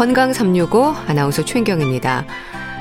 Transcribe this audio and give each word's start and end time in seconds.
건강 0.00 0.32
365 0.32 0.94
아나운서 1.08 1.44
최인경입니다. 1.44 2.24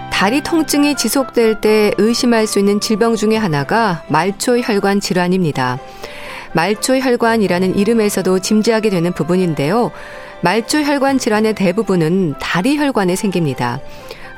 다리 0.09 0.39
통증이 0.39 0.95
지속될 0.95 1.59
때 1.59 1.91
의심할 1.97 2.47
수 2.47 2.59
있는 2.59 2.79
질병 2.79 3.17
중에 3.17 3.35
하나가 3.35 4.05
말초혈관 4.07 5.01
질환입니다. 5.01 5.79
말초혈관이라는 6.53 7.77
이름에서도 7.77 8.39
짐지하게 8.39 8.89
되는 8.89 9.11
부분인데요. 9.11 9.91
말초혈관 10.43 11.17
질환의 11.17 11.55
대부분은 11.55 12.35
다리 12.39 12.77
혈관에 12.77 13.17
생깁니다. 13.17 13.81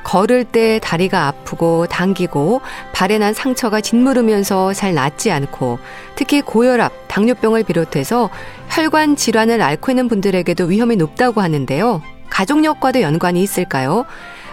걸을 0.02 0.42
때 0.42 0.80
다리가 0.82 1.28
아프고 1.28 1.86
당기고 1.86 2.62
발에 2.92 3.18
난 3.18 3.32
상처가 3.32 3.80
짓무르면서 3.80 4.72
잘 4.72 4.92
낫지 4.94 5.30
않고 5.30 5.78
특히 6.16 6.40
고혈압, 6.40 6.92
당뇨병을 7.06 7.62
비롯해서 7.62 8.28
혈관 8.70 9.14
질환을 9.14 9.62
앓고 9.62 9.92
있는 9.92 10.08
분들에게도 10.08 10.64
위험이 10.64 10.96
높다고 10.96 11.42
하는데요. 11.42 12.02
가족력과도 12.32 13.02
연관이 13.02 13.42
있을까요? 13.42 14.06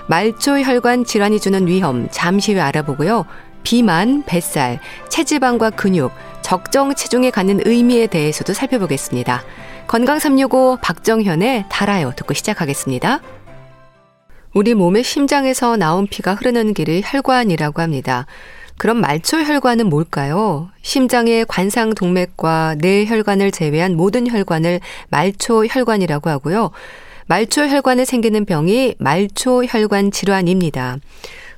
말초혈관 0.07 1.05
질환이 1.05 1.39
주는 1.39 1.65
위험 1.65 2.09
잠시 2.11 2.53
후에 2.53 2.61
알아보고요. 2.61 3.25
비만, 3.63 4.23
뱃살, 4.25 4.79
체지방과 5.09 5.71
근육, 5.71 6.11
적정 6.41 6.93
체중에 6.93 7.31
갖는 7.31 7.61
의미에 7.65 8.07
대해서도 8.07 8.53
살펴보겠습니다. 8.53 9.43
건강 9.87 10.19
365 10.19 10.79
박정현의 10.81 11.65
달아요 11.69 12.11
듣고 12.15 12.33
시작하겠습니다. 12.33 13.21
우리 14.53 14.73
몸의 14.73 15.03
심장에서 15.03 15.77
나온 15.77 16.07
피가 16.07 16.35
흐르는 16.35 16.73
길을 16.73 17.01
혈관이라고 17.05 17.81
합니다. 17.81 18.25
그럼 18.77 19.01
말초혈관은 19.01 19.87
뭘까요? 19.87 20.69
심장의 20.81 21.45
관상 21.47 21.93
동맥과 21.93 22.75
뇌혈관을 22.79 23.51
제외한 23.51 23.95
모든 23.95 24.29
혈관을 24.29 24.79
말초혈관이라고 25.09 26.29
하고요. 26.29 26.71
말초혈관에 27.29 28.05
생기는 28.05 28.43
병이 28.43 28.95
말초혈관 28.97 30.09
질환입니다. 30.09 30.97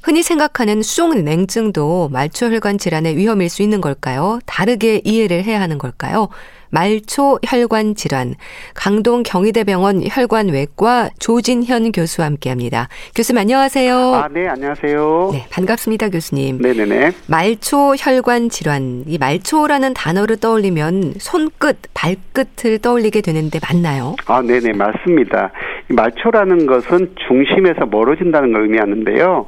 흔히 0.03 0.21
생각하는 0.21 0.81
수족냉증도 0.81 2.09
말초혈관 2.11 2.77
질환의 2.77 3.15
위험일 3.15 3.49
수 3.49 3.61
있는 3.61 3.79
걸까요? 3.79 4.39
다르게 4.45 5.01
이해를 5.05 5.45
해야 5.45 5.61
하는 5.61 5.77
걸까요? 5.77 6.27
말초 6.71 7.39
혈관 7.45 7.95
질환 7.95 8.33
강동 8.73 9.23
경희대병원 9.23 10.03
혈관외과 10.09 11.09
조진현 11.19 11.91
교수와 11.91 12.27
함께합니다. 12.27 12.87
교수님 13.15 13.39
안녕하세요. 13.41 13.95
아, 14.15 14.27
네, 14.29 14.47
안녕하세요. 14.47 15.29
네, 15.33 15.45
반갑습니다, 15.51 16.09
교수님. 16.09 16.59
네 16.61 16.71
네 16.73 16.85
네. 16.85 17.11
말초 17.27 17.95
혈관 17.97 18.49
질환. 18.49 19.03
이 19.05 19.17
말초라는 19.17 19.93
단어를 19.93 20.37
떠올리면 20.39 21.15
손끝, 21.19 21.77
발끝을 21.93 22.79
떠올리게 22.79 23.21
되는데 23.21 23.59
맞나요? 23.61 24.15
아, 24.27 24.41
네 24.41 24.59
네, 24.59 24.71
맞습니다. 24.71 25.51
말초라는 25.89 26.65
것은 26.67 27.15
중심에서 27.27 27.85
멀어진다는 27.87 28.53
걸 28.53 28.63
의미하는데요. 28.63 29.45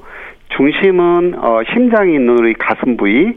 중심은 0.58 1.36
어, 1.38 1.62
심장이 1.74 2.14
있는 2.16 2.38
우리 2.38 2.54
가슴 2.54 2.98
부위, 2.98 3.34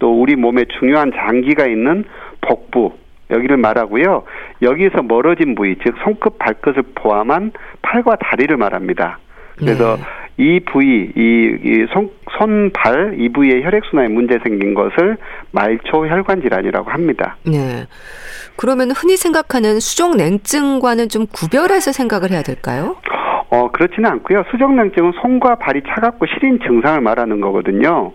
또 0.00 0.20
우리 0.20 0.34
몸에 0.34 0.64
중요한 0.78 1.12
장기가 1.16 1.66
있는 1.66 2.04
복부, 2.40 2.92
여기를 3.30 3.56
말하고요. 3.56 4.24
여기서 4.62 5.02
멀어진 5.02 5.54
부위, 5.54 5.76
즉 5.84 5.94
손끝, 6.02 6.38
발끝을 6.38 6.82
포함한 6.94 7.52
팔과 7.82 8.16
다리를 8.16 8.56
말합니다. 8.56 9.18
그래서 9.56 9.96
네. 9.96 10.02
이 10.38 10.60
부위, 10.60 11.10
이, 11.16 11.58
이 11.64 11.86
손, 11.92 12.10
손, 12.38 12.70
발, 12.72 13.16
이 13.18 13.28
부위에 13.28 13.62
혈액순환에 13.62 14.08
문제 14.08 14.38
생긴 14.44 14.72
것을 14.72 15.16
말초 15.50 16.06
혈관 16.06 16.42
질환이라고 16.42 16.90
합니다. 16.90 17.36
네. 17.44 17.86
그러면 18.56 18.92
흔히 18.92 19.16
생각하는 19.16 19.80
수족냉증과는 19.80 21.08
좀 21.08 21.26
구별해서 21.26 21.92
생각을 21.92 22.30
해야 22.30 22.42
될까요? 22.42 22.96
어, 23.50 23.70
그렇지는 23.72 24.10
않고요. 24.10 24.44
수족냉증은 24.50 25.12
손과 25.20 25.56
발이 25.56 25.82
차갑고 25.88 26.26
시린 26.26 26.60
증상을 26.60 27.00
말하는 27.00 27.40
거거든요. 27.40 28.12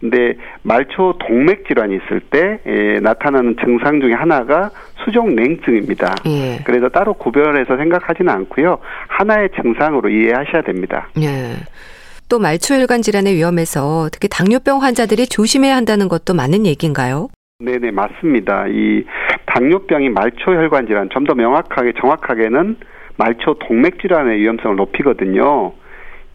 근데 0.00 0.34
말초 0.62 1.18
동맥 1.18 1.66
질환이 1.68 1.96
있을 1.96 2.20
때 2.20 2.60
예, 2.66 3.00
나타나는 3.00 3.56
증상 3.62 4.00
중에 4.00 4.14
하나가 4.14 4.70
수족 5.04 5.32
냉증입니다. 5.32 6.14
예. 6.26 6.58
그래서 6.64 6.88
따로 6.88 7.12
구별해서 7.14 7.76
생각하지는 7.76 8.32
않고요. 8.32 8.78
하나의 9.08 9.50
증상으로 9.60 10.08
이해하셔야 10.08 10.62
됩니다. 10.62 11.08
예. 11.20 11.52
또 12.30 12.38
말초혈관 12.38 13.02
질환의 13.02 13.34
위험에서 13.34 14.08
특히 14.12 14.28
당뇨병 14.28 14.82
환자들이 14.82 15.26
조심해야 15.26 15.76
한다는 15.76 16.08
것도 16.08 16.32
맞는 16.32 16.64
얘기인가요? 16.64 17.28
네네 17.58 17.90
맞습니다. 17.90 18.66
이 18.68 19.04
당뇨병이 19.46 20.08
말초혈관 20.10 20.86
질환 20.86 21.10
좀 21.10 21.24
더 21.24 21.34
명확하게 21.34 21.92
정확하게는 22.00 22.76
말초 23.16 23.58
동맥 23.58 24.00
질환의 24.00 24.40
위험성을 24.40 24.76
높이거든요. 24.76 25.72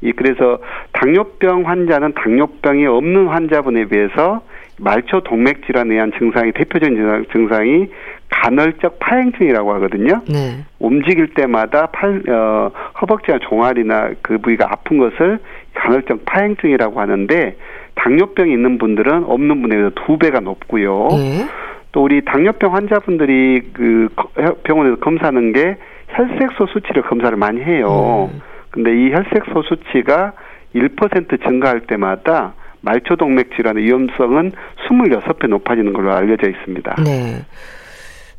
이 0.01 0.11
그래서 0.11 0.59
당뇨병 0.91 1.67
환자는 1.67 2.13
당뇨병이 2.13 2.85
없는 2.85 3.27
환자분에 3.27 3.85
비해서 3.85 4.41
말초 4.77 5.21
동맥 5.21 5.65
질환에 5.65 5.93
의한 5.93 6.11
증상이 6.17 6.51
대표적인 6.51 7.25
증상이 7.31 7.87
간헐적 8.29 8.99
파행증이라고 8.99 9.73
하거든요. 9.75 10.21
네. 10.27 10.65
움직일 10.79 11.33
때마다 11.33 11.87
팔 11.87 12.21
어, 12.29 12.71
허벅지나 13.01 13.39
종아리나 13.39 14.11
그 14.21 14.37
부위가 14.37 14.67
아픈 14.69 14.97
것을 14.97 15.39
간헐적 15.73 16.25
파행증이라고 16.25 16.99
하는데 16.99 17.55
당뇨병이 17.95 18.51
있는 18.51 18.77
분들은 18.77 19.23
없는 19.25 19.61
분에 19.61 19.75
비해서 19.75 19.91
두 20.05 20.17
배가 20.17 20.41
높고요. 20.41 21.07
네. 21.11 21.45
또 21.93 22.03
우리 22.03 22.25
당뇨병 22.25 22.75
환자분들이 22.75 23.61
그 23.71 24.09
병원에서 24.63 24.97
검사하는 24.97 25.53
게 25.53 25.77
혈색소 26.09 26.67
수치를 26.67 27.03
검사를 27.03 27.35
많이 27.37 27.61
해요. 27.61 28.29
네. 28.33 28.39
근데 28.75 28.91
이 28.91 29.11
혈색소 29.11 29.63
수치가 29.63 30.33
1% 30.75 31.43
증가할 31.43 31.87
때마다 31.87 32.53
말초동맥 32.81 33.55
질환의 33.55 33.83
위험성은 33.83 34.51
26배 34.87 35.47
높아지는 35.47 35.93
걸로 35.93 36.13
알려져 36.13 36.49
있습니다. 36.49 36.95
네. 37.03 37.45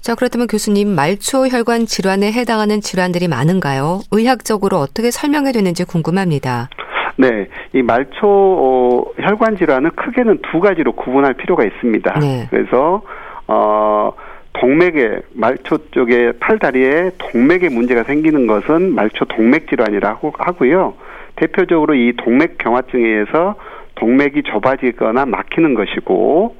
자, 0.00 0.14
그렇다면 0.14 0.46
교수님, 0.46 0.94
말초 0.94 1.48
혈관 1.48 1.86
질환에 1.86 2.30
해당하는 2.30 2.80
질환들이 2.80 3.26
많은가요? 3.26 4.00
의학적으로 4.12 4.76
어떻게 4.76 5.10
설명이 5.10 5.52
되는지 5.52 5.84
궁금합니다. 5.84 6.68
네, 7.16 7.48
이 7.72 7.82
말초 7.82 8.20
어, 8.22 9.04
혈관 9.18 9.56
질환은 9.56 9.90
크게는 9.96 10.42
두 10.52 10.60
가지로 10.60 10.92
구분할 10.92 11.34
필요가 11.34 11.64
있습니다. 11.64 12.20
네. 12.20 12.46
그래서 12.50 13.02
어 13.48 14.12
동맥에 14.58 15.20
말초 15.34 15.90
쪽에 15.90 16.32
팔다리에 16.40 17.10
동맥에 17.18 17.68
문제가 17.68 18.04
생기는 18.04 18.46
것은 18.46 18.94
말초 18.94 19.26
동맥 19.26 19.68
질환이라고 19.68 20.32
하고요. 20.38 20.94
대표적으로 21.36 21.94
이 21.94 22.14
동맥 22.16 22.56
경화증에 22.58 23.06
의해서 23.06 23.56
동맥이 23.96 24.42
좁아지거나 24.44 25.26
막히는 25.26 25.74
것이고 25.74 26.56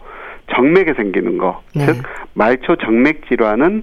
정맥에 0.54 0.94
생기는 0.94 1.38
거, 1.38 1.62
네. 1.74 1.86
즉 1.86 2.02
말초 2.34 2.76
정맥 2.76 3.26
질환은 3.28 3.82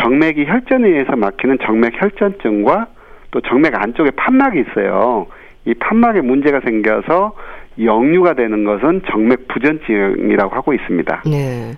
정맥이 0.00 0.44
혈전에 0.46 0.88
의해서 0.88 1.16
막히는 1.16 1.58
정맥 1.64 1.94
혈전증과 2.00 2.86
또 3.30 3.40
정맥 3.42 3.74
안쪽에 3.80 4.10
판막이 4.10 4.60
있어요. 4.60 5.26
이 5.64 5.74
판막에 5.74 6.20
문제가 6.20 6.60
생겨서 6.60 7.34
역류가 7.80 8.34
되는 8.34 8.64
것은 8.64 9.02
정맥 9.10 9.48
부전증이라고 9.48 10.54
하고 10.54 10.74
있습니다. 10.74 11.22
네. 11.26 11.72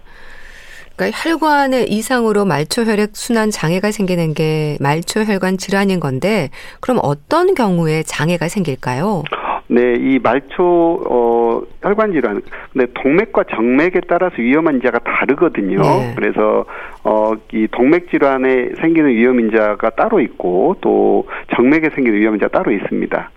그러니까 0.96 1.18
혈관의 1.22 1.90
이상으로 1.90 2.44
말초 2.44 2.84
혈액 2.84 3.10
순환 3.16 3.50
장애가 3.50 3.90
생기는 3.90 4.32
게 4.34 4.76
말초 4.80 5.24
혈관 5.24 5.58
질환인 5.58 5.98
건데 6.00 6.50
그럼 6.80 7.00
어떤 7.02 7.54
경우에 7.54 8.02
장애가 8.04 8.48
생길까요? 8.48 9.24
네, 9.66 9.94
이 9.98 10.18
말초 10.22 11.02
어 11.08 11.62
혈관 11.82 12.12
질환. 12.12 12.42
근데 12.72 12.86
동맥과 12.94 13.44
정맥에 13.50 14.02
따라서 14.08 14.36
위험한 14.38 14.76
인자가 14.76 14.98
다르거든요. 14.98 15.80
네. 15.80 16.12
그래서 16.14 16.64
어이 17.02 17.66
동맥 17.72 18.10
질환에 18.10 18.70
생기는 18.80 19.10
위험 19.10 19.40
인자가 19.40 19.90
따로 19.90 20.20
있고 20.20 20.76
또 20.80 21.26
정맥에 21.56 21.90
생기는 21.94 22.18
위험 22.18 22.34
인자 22.34 22.48
따로 22.48 22.70
있습니다. 22.70 23.30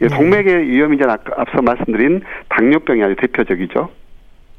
네. 0.00 0.08
동맥의 0.08 0.68
위험 0.68 0.92
인자는 0.92 1.16
앞서 1.36 1.62
말씀드린 1.62 2.22
당뇨병이 2.50 3.02
아주 3.02 3.16
대표적이죠. 3.16 3.88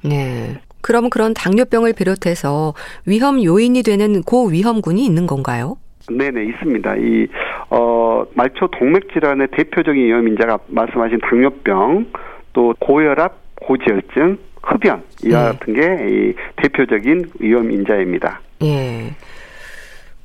네. 0.04 0.60
그럼 0.86 1.10
그런 1.10 1.34
당뇨병을 1.34 1.94
비롯해서 1.94 2.76
위험 3.08 3.44
요인이 3.44 3.82
되는 3.82 4.22
고위험군이 4.22 5.04
있는 5.04 5.26
건가요? 5.26 5.78
네네 6.08 6.46
있습니다. 6.46 6.96
이 6.98 7.28
어, 7.72 8.24
말초 8.36 8.68
동맥 8.68 9.12
질환의 9.12 9.48
대표적인 9.58 10.00
위험 10.06 10.28
인자가 10.28 10.60
말씀하신 10.68 11.22
당뇨병, 11.22 12.06
또 12.54 12.76
고혈압, 12.78 13.36
고지혈증, 13.62 14.38
흡연 14.62 15.02
이와 15.24 15.54
네. 15.54 15.58
같은 15.58 15.74
게 15.74 16.36
대표적인 16.58 17.32
위험 17.40 17.72
인자입니다. 17.72 18.42
예. 18.62 19.16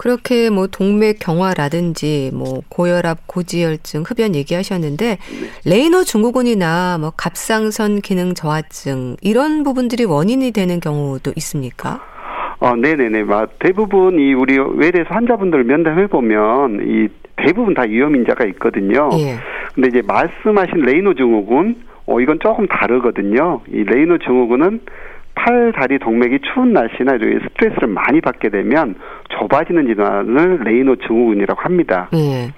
그렇게 0.01 0.49
뭐 0.49 0.67
동맥 0.67 1.19
경화라든지 1.21 2.31
뭐 2.33 2.63
고혈압, 2.71 3.27
고지혈증, 3.27 4.05
흡연 4.07 4.35
얘기하셨는데 4.35 5.07
네. 5.07 5.71
레이노 5.71 6.05
증후군이나 6.05 6.97
뭐 6.99 7.13
갑상선 7.15 8.01
기능 8.01 8.33
저하증 8.33 9.17
이런 9.21 9.63
부분들이 9.63 10.07
원인이 10.07 10.53
되는 10.53 10.81
경우도 10.81 11.33
있습니까? 11.37 12.01
어, 12.61 12.75
네네네. 12.77 13.25
대부분 13.59 14.19
이 14.19 14.33
우리 14.33 14.59
외래에서 14.59 15.11
환자분들 15.11 15.65
면담해 15.65 16.07
보면 16.07 16.81
이 16.83 17.09
대부분 17.37 17.75
다 17.75 17.83
위험 17.83 18.17
인자가 18.17 18.47
있거든요. 18.47 19.11
예. 19.19 19.37
근데 19.75 19.89
이제 19.89 20.01
말씀하신 20.01 20.81
레이노 20.81 21.13
증후군 21.13 21.77
어 22.07 22.21
이건 22.21 22.39
조금 22.41 22.67
다르거든요. 22.67 23.61
이 23.69 23.85
레이노 23.85 24.17
증후군은 24.21 24.81
팔, 25.35 25.73
다리, 25.73 25.99
동맥이 25.99 26.41
추운 26.53 26.73
날씨나 26.73 27.15
이런 27.15 27.41
스트레스를 27.41 27.89
많이 27.89 28.21
받게 28.21 28.51
되면 28.51 28.95
좁아지는 29.31 29.87
질환을 29.87 30.61
레이노 30.65 30.97
증후군이라고 30.97 31.61
합니다. 31.61 32.09
예. 32.15 32.51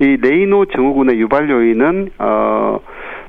이 0.00 0.16
레이노 0.20 0.66
증후군의 0.66 1.18
유발 1.20 1.48
요인은 1.48 2.10
어 2.18 2.80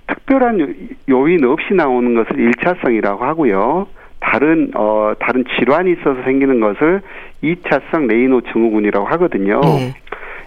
특별한 0.07 0.75
요인 1.09 1.45
없이 1.45 1.73
나오는 1.73 2.15
것을 2.15 2.39
일차성이라고 2.39 3.23
하고요. 3.23 3.87
다른 4.19 4.71
어 4.75 5.13
다른 5.19 5.43
질환이 5.57 5.93
있어서 5.93 6.23
생기는 6.23 6.59
것을 6.59 7.01
이차성 7.41 8.07
레이노 8.07 8.41
증후군이라고 8.41 9.05
하거든요. 9.05 9.61
네. 9.61 9.93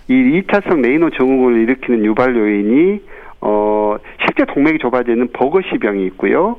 이 0.09 0.43
2차성 0.43 0.83
레이노 0.83 1.11
증후군을 1.11 1.61
일으키는 1.63 2.05
유발 2.05 2.35
요인이 2.35 3.01
어 3.41 3.97
실제 4.25 4.45
동맥이 4.53 4.79
좁아지는 4.79 5.29
버거씨 5.33 5.79
병이 5.79 6.05
있고요. 6.07 6.57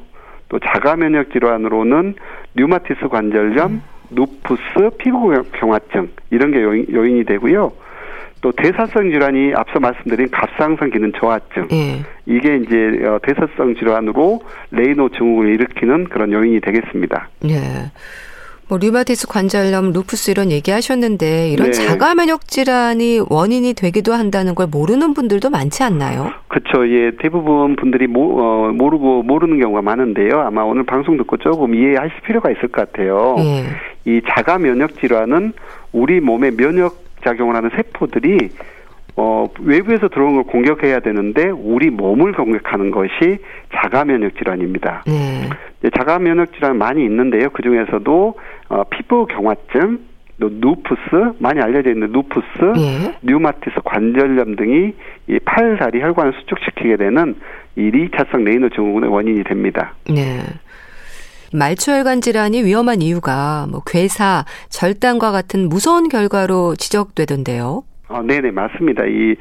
또 0.50 0.60
자가 0.60 0.96
면역 0.96 1.32
질환으로는 1.32 2.16
류마티스 2.56 3.08
관절염, 3.08 3.72
음. 3.72 3.82
루푸스, 4.10 4.98
피부 4.98 5.32
경화증 5.54 6.10
이런 6.32 6.52
게 6.52 6.62
요인, 6.62 6.88
요인이 6.92 7.26
되고요. 7.26 7.72
또 8.42 8.52
대사성 8.54 9.12
질환이 9.12 9.54
앞서 9.54 9.80
말씀드린 9.80 10.30
갑상선 10.32 10.92
기능 10.92 11.12
저하증 11.12 11.68
예. 11.72 12.06
이게 12.26 12.56
이제 12.56 13.06
어, 13.06 13.20
대사성 13.22 13.76
질환으로 13.76 14.42
레이노 14.72 15.10
증후군을 15.10 15.54
일으키는 15.56 16.06
그런 16.06 16.32
요인이 16.32 16.62
되겠습니다. 16.62 17.30
예. 17.50 17.92
뭐 18.70 18.78
류마티스 18.78 19.28
관절염, 19.28 19.94
루푸스 19.94 20.30
이런 20.30 20.52
얘기하셨는데 20.52 21.50
이런 21.50 21.72
네. 21.72 21.72
자가 21.72 22.14
면역 22.14 22.48
질환이 22.48 23.20
원인이 23.28 23.74
되기도 23.74 24.14
한다는 24.14 24.54
걸 24.54 24.68
모르는 24.68 25.16
분들도 25.16 25.50
많지 25.50 25.82
않나요? 25.82 26.32
그렇죠. 26.50 26.88
예, 26.88 27.12
대부분 27.20 27.76
분들이 27.76 28.06
모, 28.06 28.40
어, 28.40 28.72
모르고 28.72 29.24
모르는 29.24 29.60
경우가 29.60 29.82
많은데요. 29.82 30.42
아마 30.42 30.62
오늘 30.62 30.84
방송 30.84 31.18
듣고 31.18 31.38
조금 31.38 31.74
이해하실 31.74 32.22
필요가 32.28 32.52
있을 32.52 32.68
것 32.68 32.92
같아요. 32.92 33.36
예. 33.40 33.66
이 34.06 34.22
자가 34.30 34.60
면역 34.60 35.00
질환은 35.02 35.54
우리 35.92 36.20
몸의 36.20 36.56
면역 36.56 37.04
작용을 37.24 37.56
하는 37.56 37.72
세포들이 37.76 38.50
어, 39.22 39.48
외부에서 39.60 40.08
들어온 40.08 40.36
걸 40.36 40.44
공격해야 40.46 41.02
되는데 41.02 41.50
우리 41.50 41.90
몸을 41.90 42.32
공격하는 42.32 42.90
것이 42.90 43.40
자가 43.76 44.06
면역 44.06 44.38
질환입니다. 44.38 45.04
네. 45.08 45.50
자가 45.98 46.20
면역 46.20 46.54
질환 46.54 46.78
많이 46.78 47.04
있는데요. 47.04 47.50
그 47.50 47.62
중에서도 47.62 48.36
어, 48.70 48.84
피부 48.90 49.28
경화증, 49.28 50.00
또 50.40 50.50
루푸스 50.50 51.34
많이 51.40 51.60
알려져 51.60 51.90
있는 51.90 52.14
루푸스, 52.14 52.48
네. 52.78 53.14
류마티스 53.24 53.82
관절염 53.84 54.56
등이 54.56 54.94
이 55.28 55.40
팔, 55.44 55.78
다리 55.78 56.00
혈관을 56.00 56.32
수축시키게 56.40 56.96
되는 56.96 57.36
이 57.76 57.82
이차성 57.92 58.46
레이노 58.46 58.70
증후군의 58.70 59.10
원인이 59.10 59.44
됩니다. 59.44 59.96
네. 60.10 60.40
말초혈관 61.52 62.22
질환이 62.22 62.64
위험한 62.64 63.02
이유가 63.02 63.68
뭐 63.70 63.82
괴사, 63.86 64.46
절단과 64.70 65.32
같은 65.32 65.68
무서운 65.68 66.08
결과로 66.08 66.76
지적되던데요. 66.76 67.84
어, 68.10 68.24
네네 68.24 68.52
맞습니다. 68.52 69.06
이 69.06 69.36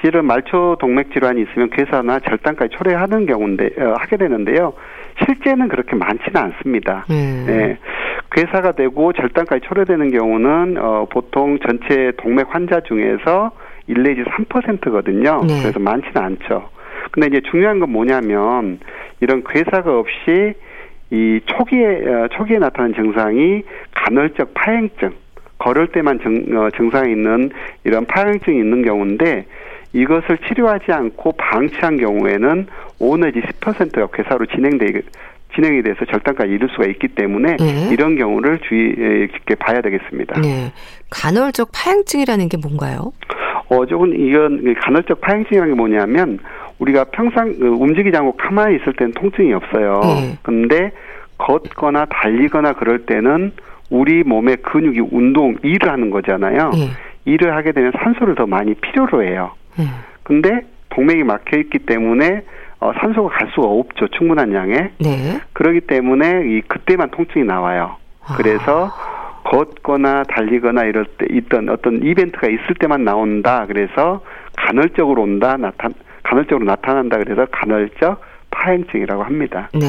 실은 0.00 0.24
말초 0.24 0.76
동맥 0.80 1.12
질환이 1.12 1.42
있으면 1.42 1.70
괴사나 1.70 2.20
절단까지 2.20 2.76
초래하는 2.76 3.26
경우인데 3.26 3.70
어, 3.78 3.94
하게 3.98 4.16
되는데요. 4.16 4.72
실제는 5.24 5.68
그렇게 5.68 5.96
많지는 5.96 6.40
않습니다. 6.40 7.04
음. 7.10 7.44
네. 7.46 7.78
괴사가 8.30 8.72
되고 8.72 9.12
절단까지 9.12 9.66
초래되는 9.66 10.10
경우는 10.10 10.78
어, 10.78 11.06
보통 11.10 11.58
전체 11.58 12.12
동맥 12.16 12.54
환자 12.54 12.80
중에서 12.80 13.50
1 13.88 14.02
내지 14.02 14.22
3%거든요. 14.22 15.42
네. 15.46 15.60
그래서 15.60 15.78
많지는 15.80 16.16
않죠. 16.16 16.70
근데 17.10 17.26
이제 17.26 17.40
중요한 17.50 17.80
건 17.80 17.90
뭐냐면 17.90 18.78
이런 19.20 19.42
괴사가 19.44 19.98
없이 19.98 20.54
이 21.10 21.40
초기에 21.44 21.84
어, 22.06 22.28
초기에 22.28 22.58
나타나는 22.58 22.94
증상이 22.94 23.62
간헐적 23.94 24.54
파행증, 24.54 25.12
걸을 25.62 25.88
때만 25.88 26.18
증, 26.20 26.56
어, 26.56 26.70
증상이 26.76 27.12
있는 27.12 27.50
이런 27.84 28.04
파행증이 28.04 28.58
있는 28.58 28.82
경우인데 28.82 29.46
이것을 29.92 30.38
치료하지 30.48 30.90
않고 30.90 31.32
방치한 31.32 31.98
경우에는 31.98 32.66
5 32.98 33.16
내지 33.18 33.40
10%가 33.40 34.08
괴사로 34.12 34.46
진행되 34.46 35.02
진행이 35.54 35.82
돼서 35.82 36.04
절단까지 36.06 36.50
이룰 36.50 36.68
수가 36.70 36.86
있기 36.86 37.08
때문에 37.08 37.56
네. 37.58 37.90
이런 37.92 38.16
경우를 38.16 38.58
주의 38.66 39.28
깊게 39.28 39.56
봐야 39.56 39.82
되겠습니다. 39.82 40.40
네. 40.40 40.72
간헐적 41.10 41.70
파행증이라는 41.72 42.48
게 42.48 42.56
뭔가요? 42.56 43.12
어, 43.68 43.86
조금 43.86 44.14
이건 44.18 44.74
간헐적 44.80 45.20
파행증이라는 45.20 45.74
게 45.74 45.76
뭐냐면 45.76 46.38
우리가 46.78 47.04
평상 47.12 47.54
그 47.58 47.66
움직이지 47.66 48.16
않고 48.16 48.32
가만히 48.38 48.76
있을 48.76 48.94
때는 48.94 49.12
통증이 49.12 49.52
없어요. 49.52 50.00
네. 50.02 50.38
근데 50.42 50.90
걷거나 51.36 52.06
달리거나 52.06 52.72
그럴 52.72 53.04
때는 53.04 53.52
우리 53.92 54.22
몸의 54.24 54.56
근육이 54.62 55.00
운동 55.12 55.54
일을 55.62 55.92
하는 55.92 56.10
거잖아요. 56.10 56.70
네. 56.70 56.88
일을 57.26 57.54
하게 57.54 57.72
되면 57.72 57.92
산소를 58.02 58.34
더 58.34 58.46
많이 58.46 58.74
필요로 58.74 59.22
해요. 59.22 59.52
네. 59.78 59.84
근데 60.22 60.62
동맥이 60.88 61.24
막혀 61.24 61.58
있기 61.58 61.80
때문에 61.80 62.42
어, 62.80 62.92
산소가 63.00 63.36
갈 63.36 63.50
수가 63.54 63.68
없죠. 63.68 64.08
충분한 64.08 64.54
양에. 64.54 64.90
네. 64.98 65.40
그러기 65.52 65.82
때문에 65.82 66.42
이 66.46 66.62
그때만 66.62 67.10
통증이 67.10 67.44
나와요. 67.44 67.96
아. 68.26 68.34
그래서 68.36 68.90
걷거나 69.44 70.24
달리거나 70.24 70.84
이럴 70.84 71.04
때 71.04 71.26
있던 71.30 71.68
어떤 71.68 72.02
이벤트가 72.02 72.48
있을 72.48 72.74
때만 72.80 73.04
나온다. 73.04 73.66
그래서 73.66 74.22
간헐적으로 74.56 75.22
온다. 75.22 75.58
나타 75.58 75.90
간헐적으로 76.22 76.64
나타난다. 76.64 77.18
그래서 77.18 77.46
간헐적 77.50 78.22
파행증이라고 78.50 79.22
합니다. 79.22 79.68
네. 79.74 79.88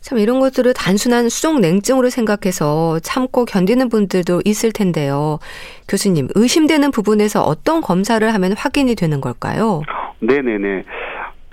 참 0.00 0.18
이런 0.18 0.40
것들을 0.40 0.72
단순한 0.74 1.28
수족 1.28 1.60
냉증으로 1.60 2.08
생각해서 2.08 2.98
참고 3.00 3.44
견디는 3.44 3.88
분들도 3.88 4.42
있을 4.44 4.72
텐데요. 4.72 5.38
교수님, 5.88 6.28
의심되는 6.34 6.90
부분에서 6.90 7.42
어떤 7.42 7.80
검사를 7.80 8.26
하면 8.32 8.52
확인이 8.56 8.94
되는 8.94 9.20
걸까요? 9.20 9.82
네네네. 10.20 10.84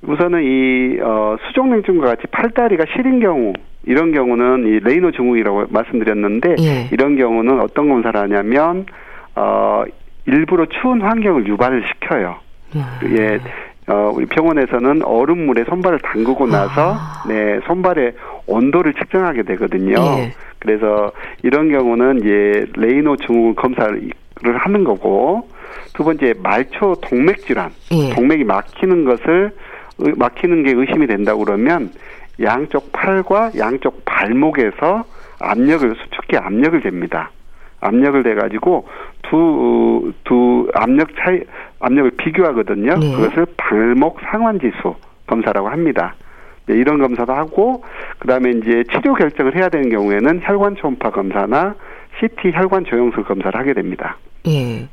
우선은 0.04 0.44
이 0.44 1.00
어, 1.02 1.36
수족 1.48 1.68
냉증과 1.68 2.08
같이 2.08 2.24
팔다리가 2.32 2.86
시린 2.96 3.20
경우 3.20 3.54
이런 3.86 4.12
경우는 4.12 4.68
이 4.68 4.80
레이노 4.80 5.12
증후이라고 5.12 5.66
말씀드렸는데 5.70 6.56
예. 6.60 6.90
이런 6.92 7.18
경우는 7.18 7.60
어떤 7.62 7.90
검사를 7.90 8.20
하냐면 8.20 8.86
어 9.36 9.84
일부러 10.26 10.66
추운 10.82 11.02
환경을 11.02 11.48
유발을 11.48 11.84
시켜요. 11.88 12.36
음. 12.76 12.82
예. 13.18 13.40
어, 13.88 14.12
우리 14.16 14.26
병원에서는 14.26 15.04
얼음물에 15.04 15.66
손발을 15.66 16.00
담그고 16.00 16.48
나서 16.48 16.96
아. 16.98 17.24
네 17.28 17.60
손발의 17.68 18.14
온도를 18.48 18.94
측정하게 18.96 19.44
되거든요. 19.44 19.96
예. 20.20 20.34
그래서 20.60 21.12
이런 21.44 21.70
경우는 21.70 22.20
이제 22.20 22.66
레이노 22.76 23.18
증후군 23.18 23.56
검사를 23.56 24.10
하는 24.42 24.84
거고 24.84 25.48
두 25.94 26.04
번째 26.04 26.34
말초 26.42 26.96
동맥 27.02 27.46
질환, 27.46 27.70
예. 27.92 28.14
동맥이 28.16 28.44
막히는 28.44 29.06
것을 29.06 29.52
막히는 29.98 30.64
게 30.64 30.74
의심이 30.76 31.06
된다 31.08 31.36
그러면 31.36 31.92
양쪽 32.42 32.92
팔과 32.92 33.52
양쪽 33.58 34.04
발목에서 34.06 35.06
압력을 35.40 35.96
수축기 35.96 36.38
압력을 36.38 36.82
잽니다. 36.82 37.32
압력을 37.86 38.24
대 38.24 38.36
가지고 38.36 38.88
두 39.24 39.86
두 40.24 40.70
압력 40.74 41.10
차이 41.18 41.42
압력을 41.80 42.12
비교하거든요. 42.12 42.98
네. 42.98 43.16
그것을 43.16 43.46
발목 43.58 44.20
상환 44.32 44.60
지수 44.60 44.96
검사라고 45.28 45.70
합니다. 45.70 46.16
네, 46.68 46.76
이런 46.76 47.00
검사도 47.00 47.34
하고 47.34 47.84
그다음에 48.20 48.52
이제 48.52 48.84
치료 48.92 49.14
결정을 49.14 49.56
해야 49.56 49.70
되는 49.70 49.90
경우에는 49.90 50.42
혈관 50.44 50.76
초음파 50.76 51.12
검사나 51.12 51.76
CT 52.20 52.52
혈관 52.54 52.86
조영술 52.86 53.24
검사를 53.24 53.58
하게 53.60 53.74
됩니다. 53.74 54.18
예. 54.48 54.88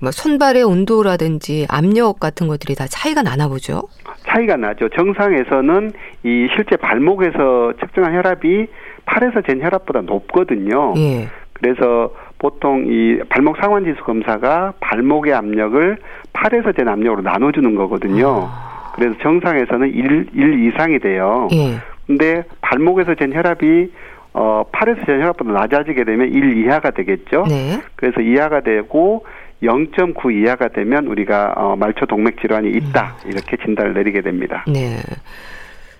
뭐 0.00 0.10
손발의 0.10 0.62
온도라든지 0.62 1.66
압력 1.68 2.20
같은 2.20 2.46
것들이 2.46 2.74
다 2.74 2.86
차이가 2.88 3.22
나나 3.22 3.48
보죠. 3.48 3.82
차이가 4.26 4.56
나죠. 4.56 4.88
정상에서는 4.90 5.92
이 6.24 6.48
실제 6.54 6.76
발목에서 6.76 7.72
측정한 7.80 8.14
혈압이 8.14 8.68
팔에서 9.06 9.40
잰 9.42 9.60
혈압보다 9.62 10.02
높거든요. 10.02 10.94
예. 10.96 11.28
그래서 11.54 12.12
보통 12.38 12.86
이 12.86 13.18
발목 13.28 13.56
상환 13.58 13.84
지수 13.84 14.02
검사가 14.04 14.74
발목의 14.80 15.34
압력을 15.34 15.98
팔에서 16.32 16.72
잰 16.72 16.88
압력으로 16.88 17.22
나눠주는 17.22 17.74
거거든요. 17.74 18.48
아. 18.50 18.92
그래서 18.94 19.16
정상에서는 19.22 19.88
1, 19.92 20.30
1 20.34 20.68
이상이 20.68 20.98
돼요. 20.98 21.48
예. 21.52 21.78
근데 22.06 22.44
발목에서 22.60 23.14
잰 23.14 23.32
혈압이 23.32 23.92
어, 24.34 24.64
팔에서 24.72 25.04
잰 25.04 25.20
혈압보다 25.20 25.52
낮아지게 25.52 26.04
되면 26.04 26.32
1 26.32 26.64
이하가 26.64 26.90
되겠죠. 26.90 27.44
네. 27.48 27.80
그래서 27.96 28.20
이하가 28.20 28.60
되고 28.60 29.24
0.9 29.62 30.32
이하가 30.32 30.68
되면 30.68 31.06
우리가 31.06 31.54
어, 31.56 31.76
말초 31.76 32.06
동맥 32.06 32.40
질환이 32.40 32.70
있다 32.70 33.16
음. 33.24 33.30
이렇게 33.30 33.56
진단을 33.56 33.94
내리게 33.94 34.20
됩니다. 34.20 34.64
네. 34.68 34.98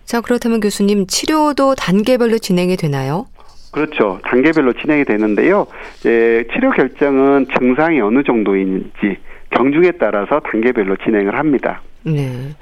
자 0.04 0.21
그렇다면 0.21 0.61
교수님 0.61 1.07
치료도 1.07 1.75
단계별로 1.75 2.38
진행이 2.38 2.76
되나요? 2.76 3.26
그렇죠. 3.73 4.19
단계별로 4.25 4.73
진행이 4.75 5.05
되는데요. 5.05 5.67
예, 6.07 6.45
치료 6.53 6.71
결정은 6.71 7.47
증상이 7.59 8.01
어느 8.01 8.23
정도인지 8.23 9.19
경중에 9.51 9.93
따라서 9.93 10.41
단계별로 10.41 10.97
진행을 10.97 11.37
합니다. 11.39 11.83
네. 12.03 12.55